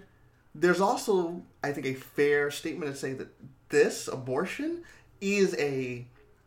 [0.56, 3.30] There's also I think a fair statement to say that
[3.70, 4.84] this abortion
[5.22, 6.06] is a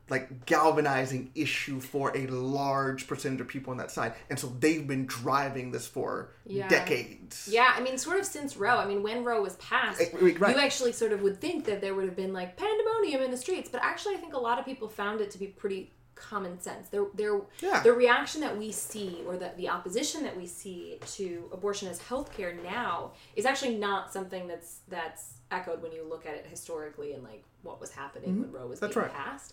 [0.09, 4.87] like galvanizing issue for a large percentage of people on that side and so they've
[4.87, 6.69] been driving this for Yeah.
[6.69, 8.77] decades Yeah, I mean, sort of since Roe.
[8.77, 10.39] I mean, when Roe was passed, right.
[10.39, 13.37] you actually sort of would think that there would have been like pandemonium in the
[13.37, 16.59] streets, but actually, I think a lot of people found it to be pretty common
[16.61, 16.89] sense.
[16.89, 17.81] There, there, Yeah.
[17.83, 22.01] the reaction that we see, or the the opposition that we see to abortion as
[22.01, 27.13] healthcare now, is actually not something that's that's echoed when you look at it historically
[27.13, 28.87] and like what was happening when Roe was Mm-hmm.
[28.87, 29.15] That's being right.
[29.15, 29.53] passed.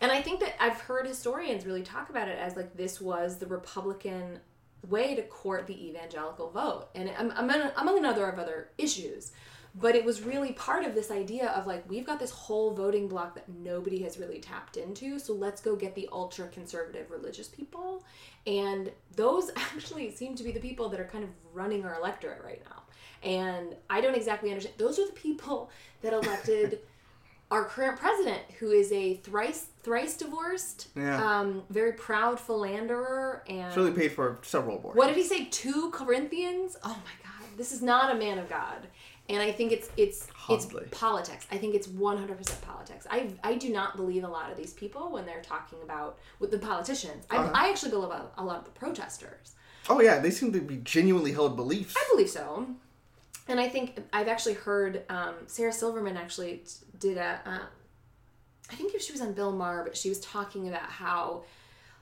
[0.00, 3.36] And I think that I've heard historians really talk about it as like this was
[3.38, 4.40] the Republican
[4.88, 9.32] way to court the evangelical vote, and am- among, among another of other issues.
[9.78, 13.08] But it was really part of this idea of like we've got this whole voting
[13.08, 17.46] block that nobody has really tapped into, so let's go get the ultra conservative religious
[17.48, 18.02] people,
[18.46, 22.42] and those actually seem to be the people that are kind of running our electorate
[22.42, 22.82] right now.
[23.22, 24.78] And I don't exactly understand.
[24.78, 25.70] Those are the people
[26.00, 26.80] that elected
[27.50, 31.22] our current president, who is a thrice thrice divorced, Yeah.
[31.40, 34.98] um, very proud philanderer, and really paid for several abortions.
[34.98, 35.44] what did he say?
[35.50, 36.76] Two Corinthians?
[36.82, 38.88] Oh my God, this is not a man of God.
[39.28, 40.84] And I think it's it's Hardly.
[40.84, 41.46] it's politics.
[41.50, 43.06] I think it's one hundred percent politics.
[43.10, 46.50] I I do not believe a lot of these people when they're talking about with
[46.50, 47.26] the politicians.
[47.30, 47.50] I, Uh-huh.
[47.54, 49.54] I actually believe a, a lot of the protesters.
[49.88, 51.94] Oh yeah, they seem to be genuinely held beliefs.
[51.96, 52.66] I believe so.
[53.48, 56.62] And I think I've actually heard um, Sarah Silverman actually
[56.98, 57.40] did a.
[57.46, 57.58] Uh,
[58.70, 61.44] I think if she was on Bill Maher, but she was talking about how,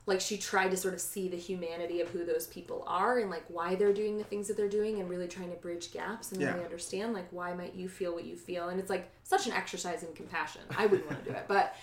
[0.06, 3.30] like, she tried to sort of see the humanity of who those people are and
[3.30, 6.32] like why they're doing the things that they're doing, and really trying to bridge gaps
[6.32, 6.52] and Yeah.
[6.52, 9.52] really understand like why might you feel what you feel, and it's like such an
[9.52, 10.62] exercise in compassion.
[10.76, 11.74] I wouldn't want to do it, but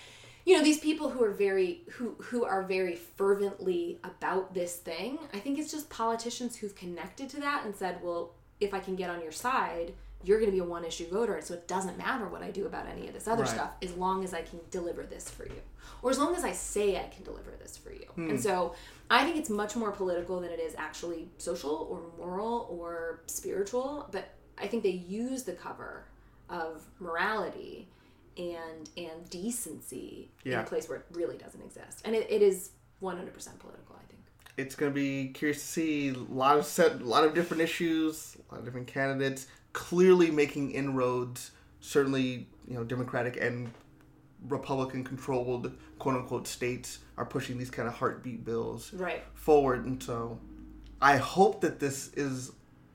[0.44, 5.16] you know these people who are very who who are very fervently about this thing
[5.32, 8.96] i think it's just politicians who've connected to that and said well if i can
[8.96, 9.92] get on your side
[10.24, 12.66] you're going to be a one issue voter so it doesn't matter what i do
[12.66, 13.52] about any of this other Right.
[13.52, 15.60] stuff as long as i can deliver this for you
[16.02, 18.06] or as long as i say i can deliver this for you.
[18.16, 18.36] And hmm.
[18.36, 18.74] so
[19.10, 24.08] i think it's much more political than it is actually social or moral or spiritual
[24.12, 26.04] but i think they use the cover
[26.48, 27.88] of morality
[28.36, 32.02] and and decency in a place where it really doesn't exist.
[32.04, 32.70] And it, it is
[33.02, 33.18] 100%
[33.58, 34.20] political i think.
[34.56, 38.36] It's gonna be curious to see a lot of set, a lot of different issues,
[38.48, 41.52] a lot of different candidates clearly making inroads.
[41.80, 43.72] Certainly, you know, Democratic and
[44.48, 45.72] Republican controlled
[46.02, 50.36] quote unquote states are pushing these kind of heartbeat bills right forward, and so
[51.00, 52.50] I hope that this is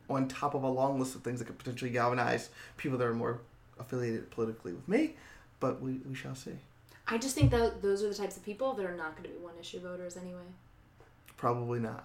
[0.10, 3.14] on top of a long list of things that could potentially galvanize people that are
[3.14, 3.40] more
[3.80, 5.16] affiliated politically with me.
[5.62, 6.52] But we, we shall see.
[7.08, 9.30] i just think that those are the types of people that are not going to
[9.30, 10.48] be one issue voters anyway
[11.38, 12.04] Probably not.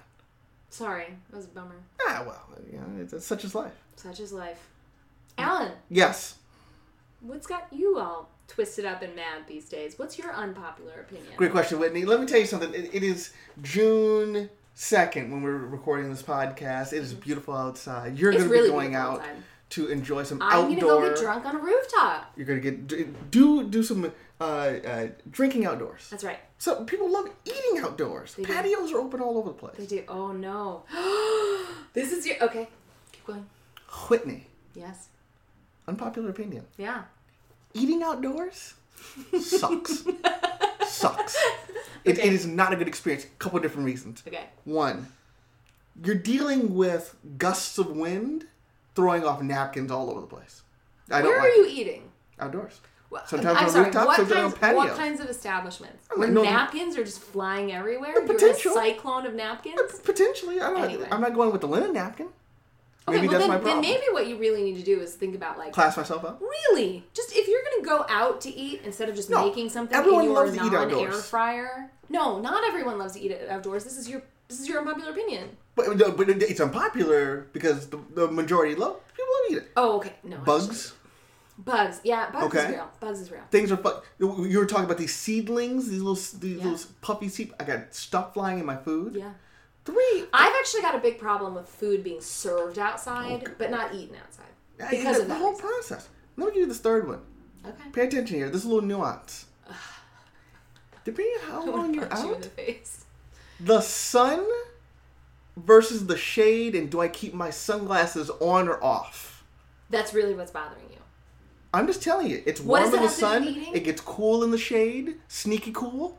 [0.71, 3.73] sorry that was a bummer Ah, well, you know, it's, it's such is life.
[3.97, 4.61] such is life
[5.37, 6.37] alan Yes.
[7.21, 11.53] what's got you all twisted up and mad these days what's your unpopular opinion Great
[11.53, 12.05] question, Whitney.
[12.05, 12.73] Let me tell you something.
[12.75, 13.33] It, it is
[13.63, 16.93] June 2nd when we're recording this podcast.
[16.93, 18.19] It is beautiful outside.
[18.19, 19.37] You're going to really be going out outside.
[19.71, 20.69] to enjoy some I'm outdoor.
[20.69, 22.33] gonna go get drunk on a rooftop.
[22.37, 26.09] You're gonna get do do some uh, uh, drinking outdoors.
[26.11, 26.41] That's right.
[26.59, 28.35] So people love eating outdoors.
[28.35, 28.45] do.
[28.45, 29.77] Patios are open all over the place.
[29.79, 30.05] They do.
[30.09, 30.85] Oh no.
[31.95, 32.69] this is your okay.
[33.13, 33.47] Keep going.
[34.09, 35.09] Whitney, Yes.
[35.89, 36.65] unpopular opinion.
[36.77, 37.05] Yeah.
[37.75, 38.75] Eating outdoors
[39.41, 40.05] sucks.
[40.87, 41.37] sucks.
[42.05, 43.25] It, it is not a good experience.
[43.25, 44.23] A couple of different reasons.
[44.27, 44.45] Okay.
[44.65, 45.09] One,
[46.05, 48.47] you're dealing with gusts of wind
[48.95, 50.63] throwing off napkins all over the place.
[51.11, 52.11] I don't Where like are you eating?
[52.39, 52.81] outdoors.
[53.11, 56.09] Well, Sometimes I'm on sorry, rooftops, what sometimes kinds, on what kinds of establishments?
[56.11, 58.13] I'm Where no, napkins are just flying everywhere?
[58.13, 58.73] You're a potential.
[58.73, 60.01] cyclone of napkins?
[60.03, 60.85] Potentially, I'm not.
[60.85, 61.09] Anyway.
[61.13, 62.29] I'm not going with the linen napkin.
[63.09, 65.15] Okay, Maybe well that's then, my then maybe what you really need to do is
[65.15, 66.41] think about like Class myself up.
[66.41, 69.97] really just if you're gonna go out to eat instead of just No, making something
[69.97, 71.27] everyone in your loves to eat outdoors.
[71.29, 71.91] fryer.
[72.09, 73.83] No, not everyone loves to eat it outdoors.
[73.83, 75.57] This is your this is your unpopular opinion.
[75.75, 79.71] But, but it's unpopular because the, the majority love people love to eat it.
[79.77, 80.13] Oh, okay.
[80.23, 80.37] No.
[80.39, 80.99] Bugs, actually.
[81.59, 82.01] Bugs.
[82.05, 82.73] Yeah, bugs is Okay.
[82.73, 82.91] real.
[83.01, 83.43] Bugs is real.
[83.51, 83.77] things are.
[83.79, 86.71] Fu- you were talking about these seedlings, these little these Yeah.
[86.71, 87.53] little puffy seed.
[87.59, 89.17] I got stuff flying in my food.
[89.17, 89.33] Yeah.
[89.85, 90.25] Three.
[90.33, 94.47] I've actually got a big problem with food being served outside, but not eaten outside.
[94.91, 95.67] Because the, of the that whole reason.
[95.69, 96.09] process.
[96.37, 97.21] Let me give you this third one.
[97.67, 97.91] Okay.
[97.93, 98.49] Pay attention here.
[98.49, 99.47] This is a little nuance.
[101.05, 103.05] Depending on how long you're Punch you in out, the face.
[103.61, 104.47] the sun
[105.57, 109.45] versus the shade, and do I keep my sunglasses on or off?
[109.91, 110.99] That's really what's bothering you.
[111.75, 113.75] I'm just telling you, it's What warm in the have to do sun.
[113.75, 116.19] It gets cool in the shade, sneaky cool.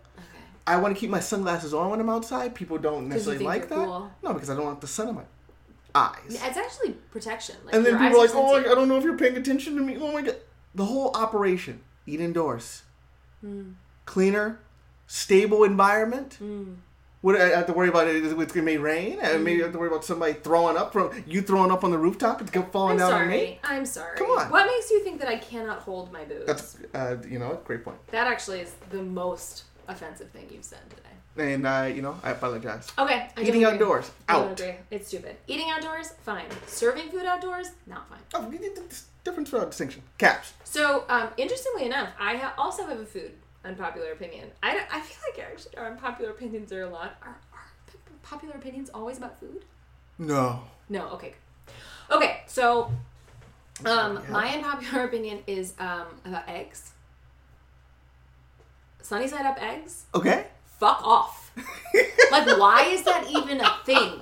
[0.66, 2.56] I want to keep my sunglasses on when I'm outside.
[2.56, 3.76] People don't necessarily like that.
[3.76, 4.12] cool?
[4.24, 5.24] No, because I don't want the sun in my
[5.94, 6.18] eyes.
[6.28, 7.56] It's actually protection.
[7.66, 8.56] Like and then people are like, "Oh.
[8.56, 10.38] I don't know if you're paying attention to me." Oh my god,
[10.74, 12.84] the whole operation: eat indoors,
[13.42, 13.72] Hmm.
[14.06, 14.60] cleaner,
[15.08, 16.38] stable environment.
[17.22, 19.64] What I have to worry about it is it's gonna may rain, and maybe I
[19.66, 22.42] have to worry about somebody throwing up from you throwing up on the rooftop.
[22.42, 23.60] It's go- falling I'm down on me.
[23.64, 24.18] I'm sorry.
[24.18, 24.50] Come on.
[24.52, 26.46] What makes you think that I cannot hold my boobs?
[26.48, 27.98] That's uh, you know, great point.
[28.12, 31.52] that actually is the most offensive thing you've said today.
[31.54, 32.92] And uh, you know, I apologize.
[32.98, 33.28] Okay.
[33.36, 34.60] I Eating outdoors, I don't out.
[34.60, 34.76] agree.
[34.92, 35.36] It's stupid.
[35.48, 36.46] Eating outdoors, fine.
[36.68, 38.20] Serving food outdoors, not fine.
[38.36, 40.04] Oh, you did this difference without distinction.
[40.18, 40.54] Caps.
[40.64, 43.32] So, um, interestingly enough, I ha- also have a food
[43.66, 44.50] unpopular opinion.
[44.62, 47.16] I, don't- I feel like actually our unpopular opinions are a lot.
[47.24, 49.66] Are, are p- popular opinions always about food?
[50.20, 50.62] No.
[50.90, 51.08] No.
[51.14, 51.34] Okay.
[52.12, 52.42] Okay.
[52.46, 52.92] So,
[53.86, 54.30] um, Yeah.
[54.30, 56.92] my unpopular opinion is um, about eggs.
[59.04, 60.06] Sunny side up eggs.
[60.16, 60.48] Okay.
[60.80, 61.52] Fuck off.
[62.32, 64.20] like, why is that even a thing?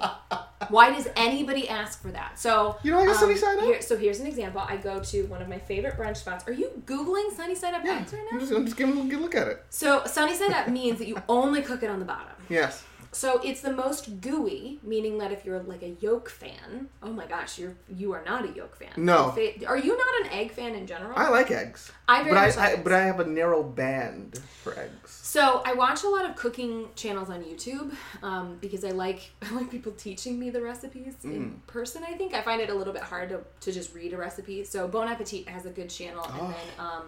[0.70, 2.38] Why does anybody ask for that?
[2.38, 3.64] So You don't like a sunny um, side up?
[3.64, 4.62] Here, so here's an example.
[4.62, 6.48] I go to one of my favorite brunch spots.
[6.48, 8.00] Are you googling sunny side up Yeah.
[8.00, 8.30] eggs right now?
[8.34, 9.64] I'm just, I'm just giving a good look at it.
[9.70, 12.34] So sunny side up means that you only cook it on the bottom.
[12.50, 12.84] Yes.
[13.14, 17.26] So it's the most gooey, meaning that if you're like a yolk fan, oh my
[17.26, 18.90] gosh, you're you are not a yolk fan.
[18.96, 19.36] No.
[19.68, 21.12] Are you not an egg fan in general?
[21.18, 21.92] I like eggs.
[22.08, 25.12] I very but I, I but I have a narrow band for eggs.
[25.12, 27.94] So I watch a lot of cooking channels on YouTube
[28.24, 31.36] um, because I like I like people teaching me the recipes Mm.
[31.36, 32.04] in person.
[32.08, 34.64] I think I find it a little bit hard to, to just read a recipe.
[34.64, 36.46] So Bon Appetit has a good channel, Oh.
[36.46, 37.08] and then um,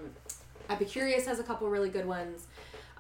[0.70, 2.48] Epicurious has a couple really good ones.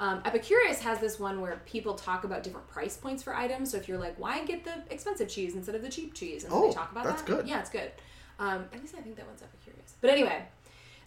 [0.03, 3.71] Um, Epicurious has this one where people talk about different price points for items.
[3.71, 6.51] So if you're like, why get the expensive cheese instead of the cheap cheese, and
[6.53, 7.27] Oh, they talk about that's that.
[7.37, 7.47] good.
[7.47, 7.89] Yeah, it's good.
[8.37, 9.93] Um, at least I think that one's Epicurious.
[10.01, 10.43] But anyway,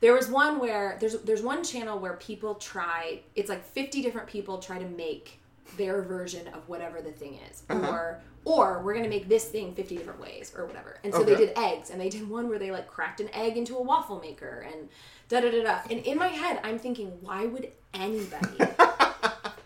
[0.00, 3.20] there was one where there's there's one channel where people try.
[3.34, 5.40] It's like 50 different people try to make
[5.76, 7.90] their version of whatever the thing is, Uh-huh.
[7.90, 11.00] or or we're gonna make this thing 50 different ways or whatever.
[11.04, 13.56] And so they did eggs, and they did one where they like cracked an egg
[13.58, 14.88] into a waffle maker and
[15.28, 15.78] da da da da.
[15.90, 18.48] And in my head, I'm thinking, why would anybody?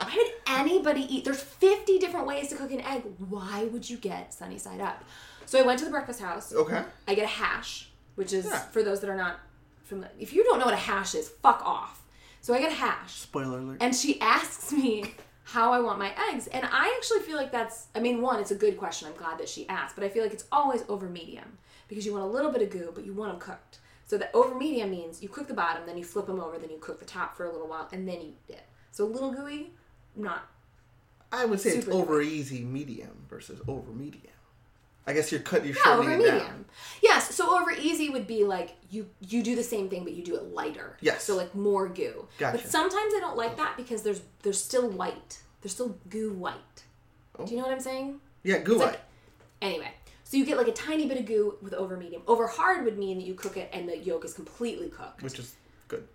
[0.03, 1.25] Why would anybody eat?
[1.25, 3.05] There's 50 different ways to cook an egg.
[3.29, 5.05] Why would you get sunny side up?
[5.47, 6.53] So I went to the breakfast house.
[6.53, 6.83] Okay.
[7.07, 8.59] I get a hash, which is Yeah.
[8.59, 9.39] for those that are not
[9.85, 10.11] familiar.
[10.19, 12.03] If you don't know what a hash is, fuck off.
[12.41, 13.77] So I get a hash, Spoiler alert.
[13.81, 17.87] and she asks me how I want my eggs, and I actually feel like that's.
[17.95, 19.07] I mean, one, it's a good question.
[19.09, 22.13] I'm glad that she asked, but I feel like it's always over medium because you
[22.13, 23.79] want a little bit of goo, but you want them cooked.
[24.11, 26.69] So the over medium means you cook the bottom, then you flip them over, then
[26.69, 28.67] you cook the top for a little while, and then you it.
[28.91, 29.71] So a little gooey,
[30.17, 30.49] not
[31.31, 34.35] I would say it's over easy medium versus over medium.
[35.07, 35.65] I guess you're cut.
[35.65, 36.39] You're Yeah, shortening over medium.
[36.39, 36.65] down.
[37.01, 40.25] Yes, so over easy would be like you you do the same thing but you
[40.25, 40.97] do it lighter.
[41.01, 41.23] Yes.
[41.23, 42.27] So like more goo.
[42.37, 42.59] Gotcha.
[42.59, 45.39] But sometimes I don't like that because there's there's still white.
[45.61, 46.83] There's still goo white.
[47.39, 47.61] Do you oh.
[47.61, 48.21] know what I'm saying?
[48.43, 48.91] Yeah, goo It's white.
[48.91, 49.05] like-
[49.63, 49.93] Anyway,
[50.31, 52.23] so you get like a tiny bit of goo with over medium.
[52.29, 55.25] Over hard would mean that you cook it and the yolk is completely cooked.
[55.25, 55.57] which is
[55.89, 56.07] good.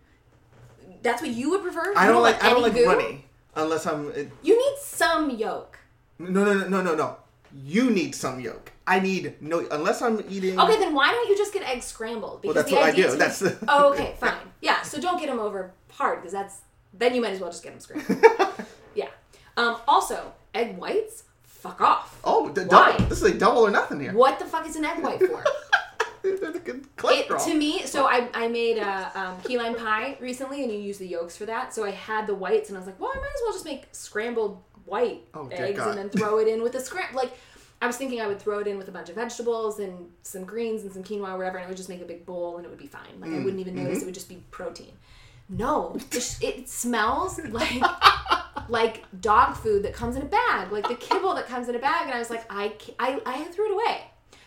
[1.01, 1.93] That's what you would prefer.
[1.97, 2.41] I don't like.
[2.41, 2.85] I don't like goo?
[2.85, 3.25] runny
[3.57, 4.11] unless I'm.
[4.13, 5.77] It, You need some yolk.
[6.17, 7.17] no, no, no, no, no, no.
[7.53, 8.71] You need some yolk.
[8.87, 10.57] I need no unless I'm eating.
[10.59, 12.41] Okay, then why don't you just get eggs scrambled?
[12.41, 13.11] Because that's the what I idea do.
[13.11, 14.37] to That's the- oh, okay, fine.
[14.61, 16.61] Yeah, so don't get them over hard because that's
[16.93, 18.53] then you might as well just get them scrambled.
[18.95, 19.09] yeah.
[19.57, 21.23] Um, also, egg whites,
[21.65, 22.19] fuck off.
[22.23, 22.91] Oh, the Why?
[22.91, 23.05] double.
[23.05, 24.13] This is a double or nothing here.
[24.13, 25.43] What the fuck is an egg white for?
[26.23, 30.17] That's a good it, to me, so I, I made a um, key lime pie
[30.19, 31.71] recently, and you use the yolks for that.
[31.71, 33.65] So I had the whites, and I was like, well, I might as well just
[33.65, 37.13] make scrambled white Oh, eggs and then throw it in with a scram.
[37.13, 37.37] Like,
[37.81, 40.45] I was thinking I would throw it in with a bunch of vegetables and some
[40.45, 42.65] greens and some quinoa or whatever, and it would just make a big bowl, and
[42.65, 43.19] it would be fine.
[43.19, 43.83] Like I mm, wouldn't even mm-hmm.
[43.83, 44.93] notice; it would just be protein.
[45.47, 45.95] No,
[46.41, 47.81] it, smells like
[48.69, 51.79] like dog food that comes in a bag, like the kibble that comes in a
[51.79, 52.05] bag.
[52.05, 54.01] And I was like, I, I, I threw it away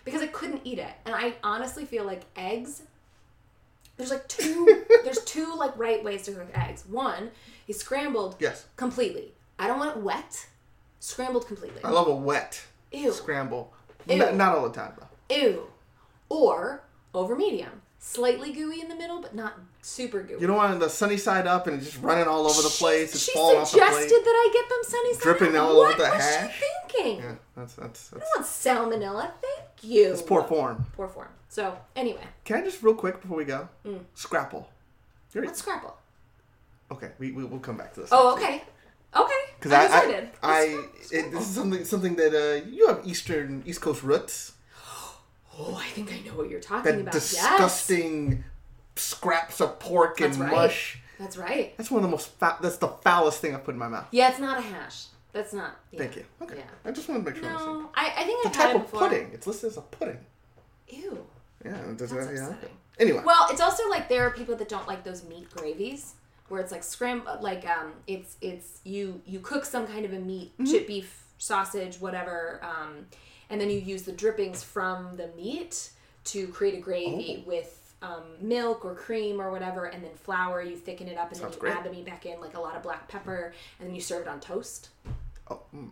[0.04, 0.90] because I couldn't eat it.
[1.06, 2.82] And I honestly feel like eggs.
[3.96, 4.84] There's like two.
[5.04, 6.84] there's two like right ways to cook eggs.
[6.88, 7.30] One
[7.68, 9.32] is scrambled yes, completely.
[9.58, 10.46] I don't want it wet.
[11.00, 11.82] Scrambled completely.
[11.84, 13.12] I love a wet Ew.
[13.12, 13.72] scramble.
[14.08, 14.22] Ew.
[14.22, 15.36] N- not all the time though.
[15.36, 15.66] Ew.
[16.28, 16.82] Or
[17.14, 20.40] over medium, slightly gooey in the middle, but not super gooey.
[20.40, 23.14] You don't want the sunny side up and just running all over the place.
[23.14, 24.24] It's she falling off the suggested plate.
[24.24, 25.62] that I get them sunny side Dripping up.
[25.68, 26.58] all over what the was hash.
[26.58, 27.18] she thinking?
[27.24, 28.30] Yeah, that's that's I that's.
[28.36, 28.46] want
[29.00, 29.30] salmonella.
[29.42, 30.12] Thank you.
[30.12, 30.86] It's poor form.
[30.94, 31.28] Poor form.
[31.48, 33.68] So anyway, Can I just real quick before we go?
[33.86, 34.00] Mm.
[34.14, 34.68] Scrapple.
[35.32, 35.96] You're, what's scrapple?
[36.90, 38.10] okay, we, we we'll come back to this.
[38.12, 38.62] Oh, okay.
[39.16, 39.32] Okay.
[39.58, 39.86] Because I.
[39.86, 40.60] I, I
[41.10, 44.52] it, this is something something that uh, you have Eastern East Coast roots.
[45.60, 47.12] Oh, I think I know what you're talking That about.
[47.12, 48.44] disgusting
[48.98, 50.50] scraps of pork and right.
[50.52, 50.98] mush.
[51.18, 51.76] That's right.
[51.76, 52.28] That's one of the most.
[52.38, 54.06] Fa- that's the foulest thing I've put in my mouth.
[54.12, 55.06] Yeah, it's not a hash.
[55.32, 55.76] That's not.
[55.90, 55.98] Yeah.
[55.98, 56.24] Thank you.
[56.42, 56.56] Okay.
[56.58, 56.64] Yeah.
[56.84, 57.50] I just want to make sure.
[57.50, 57.56] I.
[57.58, 59.00] No, I, I think had type of before.
[59.00, 59.30] pudding.
[59.32, 60.18] It's listed as a pudding.
[60.88, 61.26] Ew.
[61.64, 61.76] Yeah.
[61.90, 62.54] It does, That's yeah.
[62.98, 63.22] Anyway.
[63.24, 66.14] Well, it's also like there are people that don't like those meat gravies
[66.48, 70.18] where it's like scram like um it's it's you you cook some kind of a
[70.18, 70.64] meat Mm-hmm.
[70.64, 73.06] chip beef sausage whatever um
[73.50, 75.90] and then you use the drippings from the meat
[76.24, 77.48] to create a gravy Oh.
[77.48, 81.36] with um, milk or cream or whatever and then flour you thicken it up and
[81.40, 81.76] Sounds then you great.
[81.76, 84.22] add the meat back in like a lot of black pepper and then you serve
[84.22, 84.90] it on toast
[85.50, 85.88] oh, mm.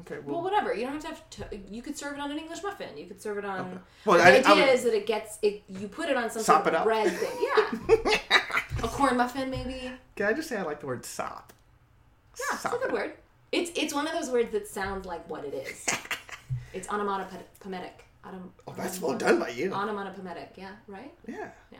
[0.00, 0.18] Okay.
[0.24, 0.42] well Well.
[0.42, 2.96] whatever you don't have to have to- you could serve it on an english muffin
[2.96, 5.38] you could serve it on Well, the I- I idea would- is that it gets
[5.42, 7.48] it you put it on some Sop sort of bread thing
[8.02, 8.18] yeah
[8.82, 11.52] a corn muffin maybe Can I just say I like the word sop?
[12.40, 12.92] yeah it's a good it.
[12.92, 13.12] word
[13.52, 15.86] it's it's one of those words that sounds like what it is
[16.72, 19.72] it's onomatopoetic Onom- Oh, that's well done by you.
[19.72, 21.50] onomatopoetic yeah right Yeah.
[21.72, 21.78] Yeah.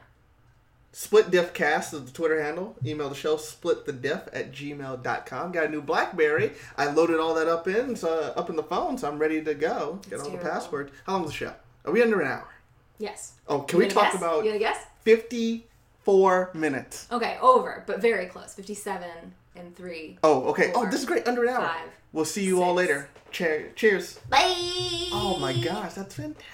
[0.93, 2.77] Split Diff Cast is the Twitter handle.
[2.87, 5.51] Email the show splitthediff at gmail.com.
[5.51, 6.53] Got a new Blackberry.
[6.79, 9.55] I loaded all that up in so up in the phone, so I'm ready to
[9.55, 9.99] go.
[10.09, 10.51] Get all the terrible.
[10.51, 10.93] passwords.
[11.05, 11.53] How long is the show?
[11.85, 12.49] Are we under an hour?
[12.99, 14.15] yes Oh, can You we talk guess?
[14.15, 17.09] about you guess 54 minutes?
[17.11, 19.09] okay over but very close 57
[19.57, 20.71] and 3 Oh, okay.
[20.75, 21.27] Oh, Four, this is great.
[21.27, 21.67] Under an hour.
[21.67, 23.11] five, we'll see you all later.
[23.31, 24.19] Cheer- cheers.
[24.31, 24.41] bye
[25.13, 26.47] Oh my gosh, that's fantastic.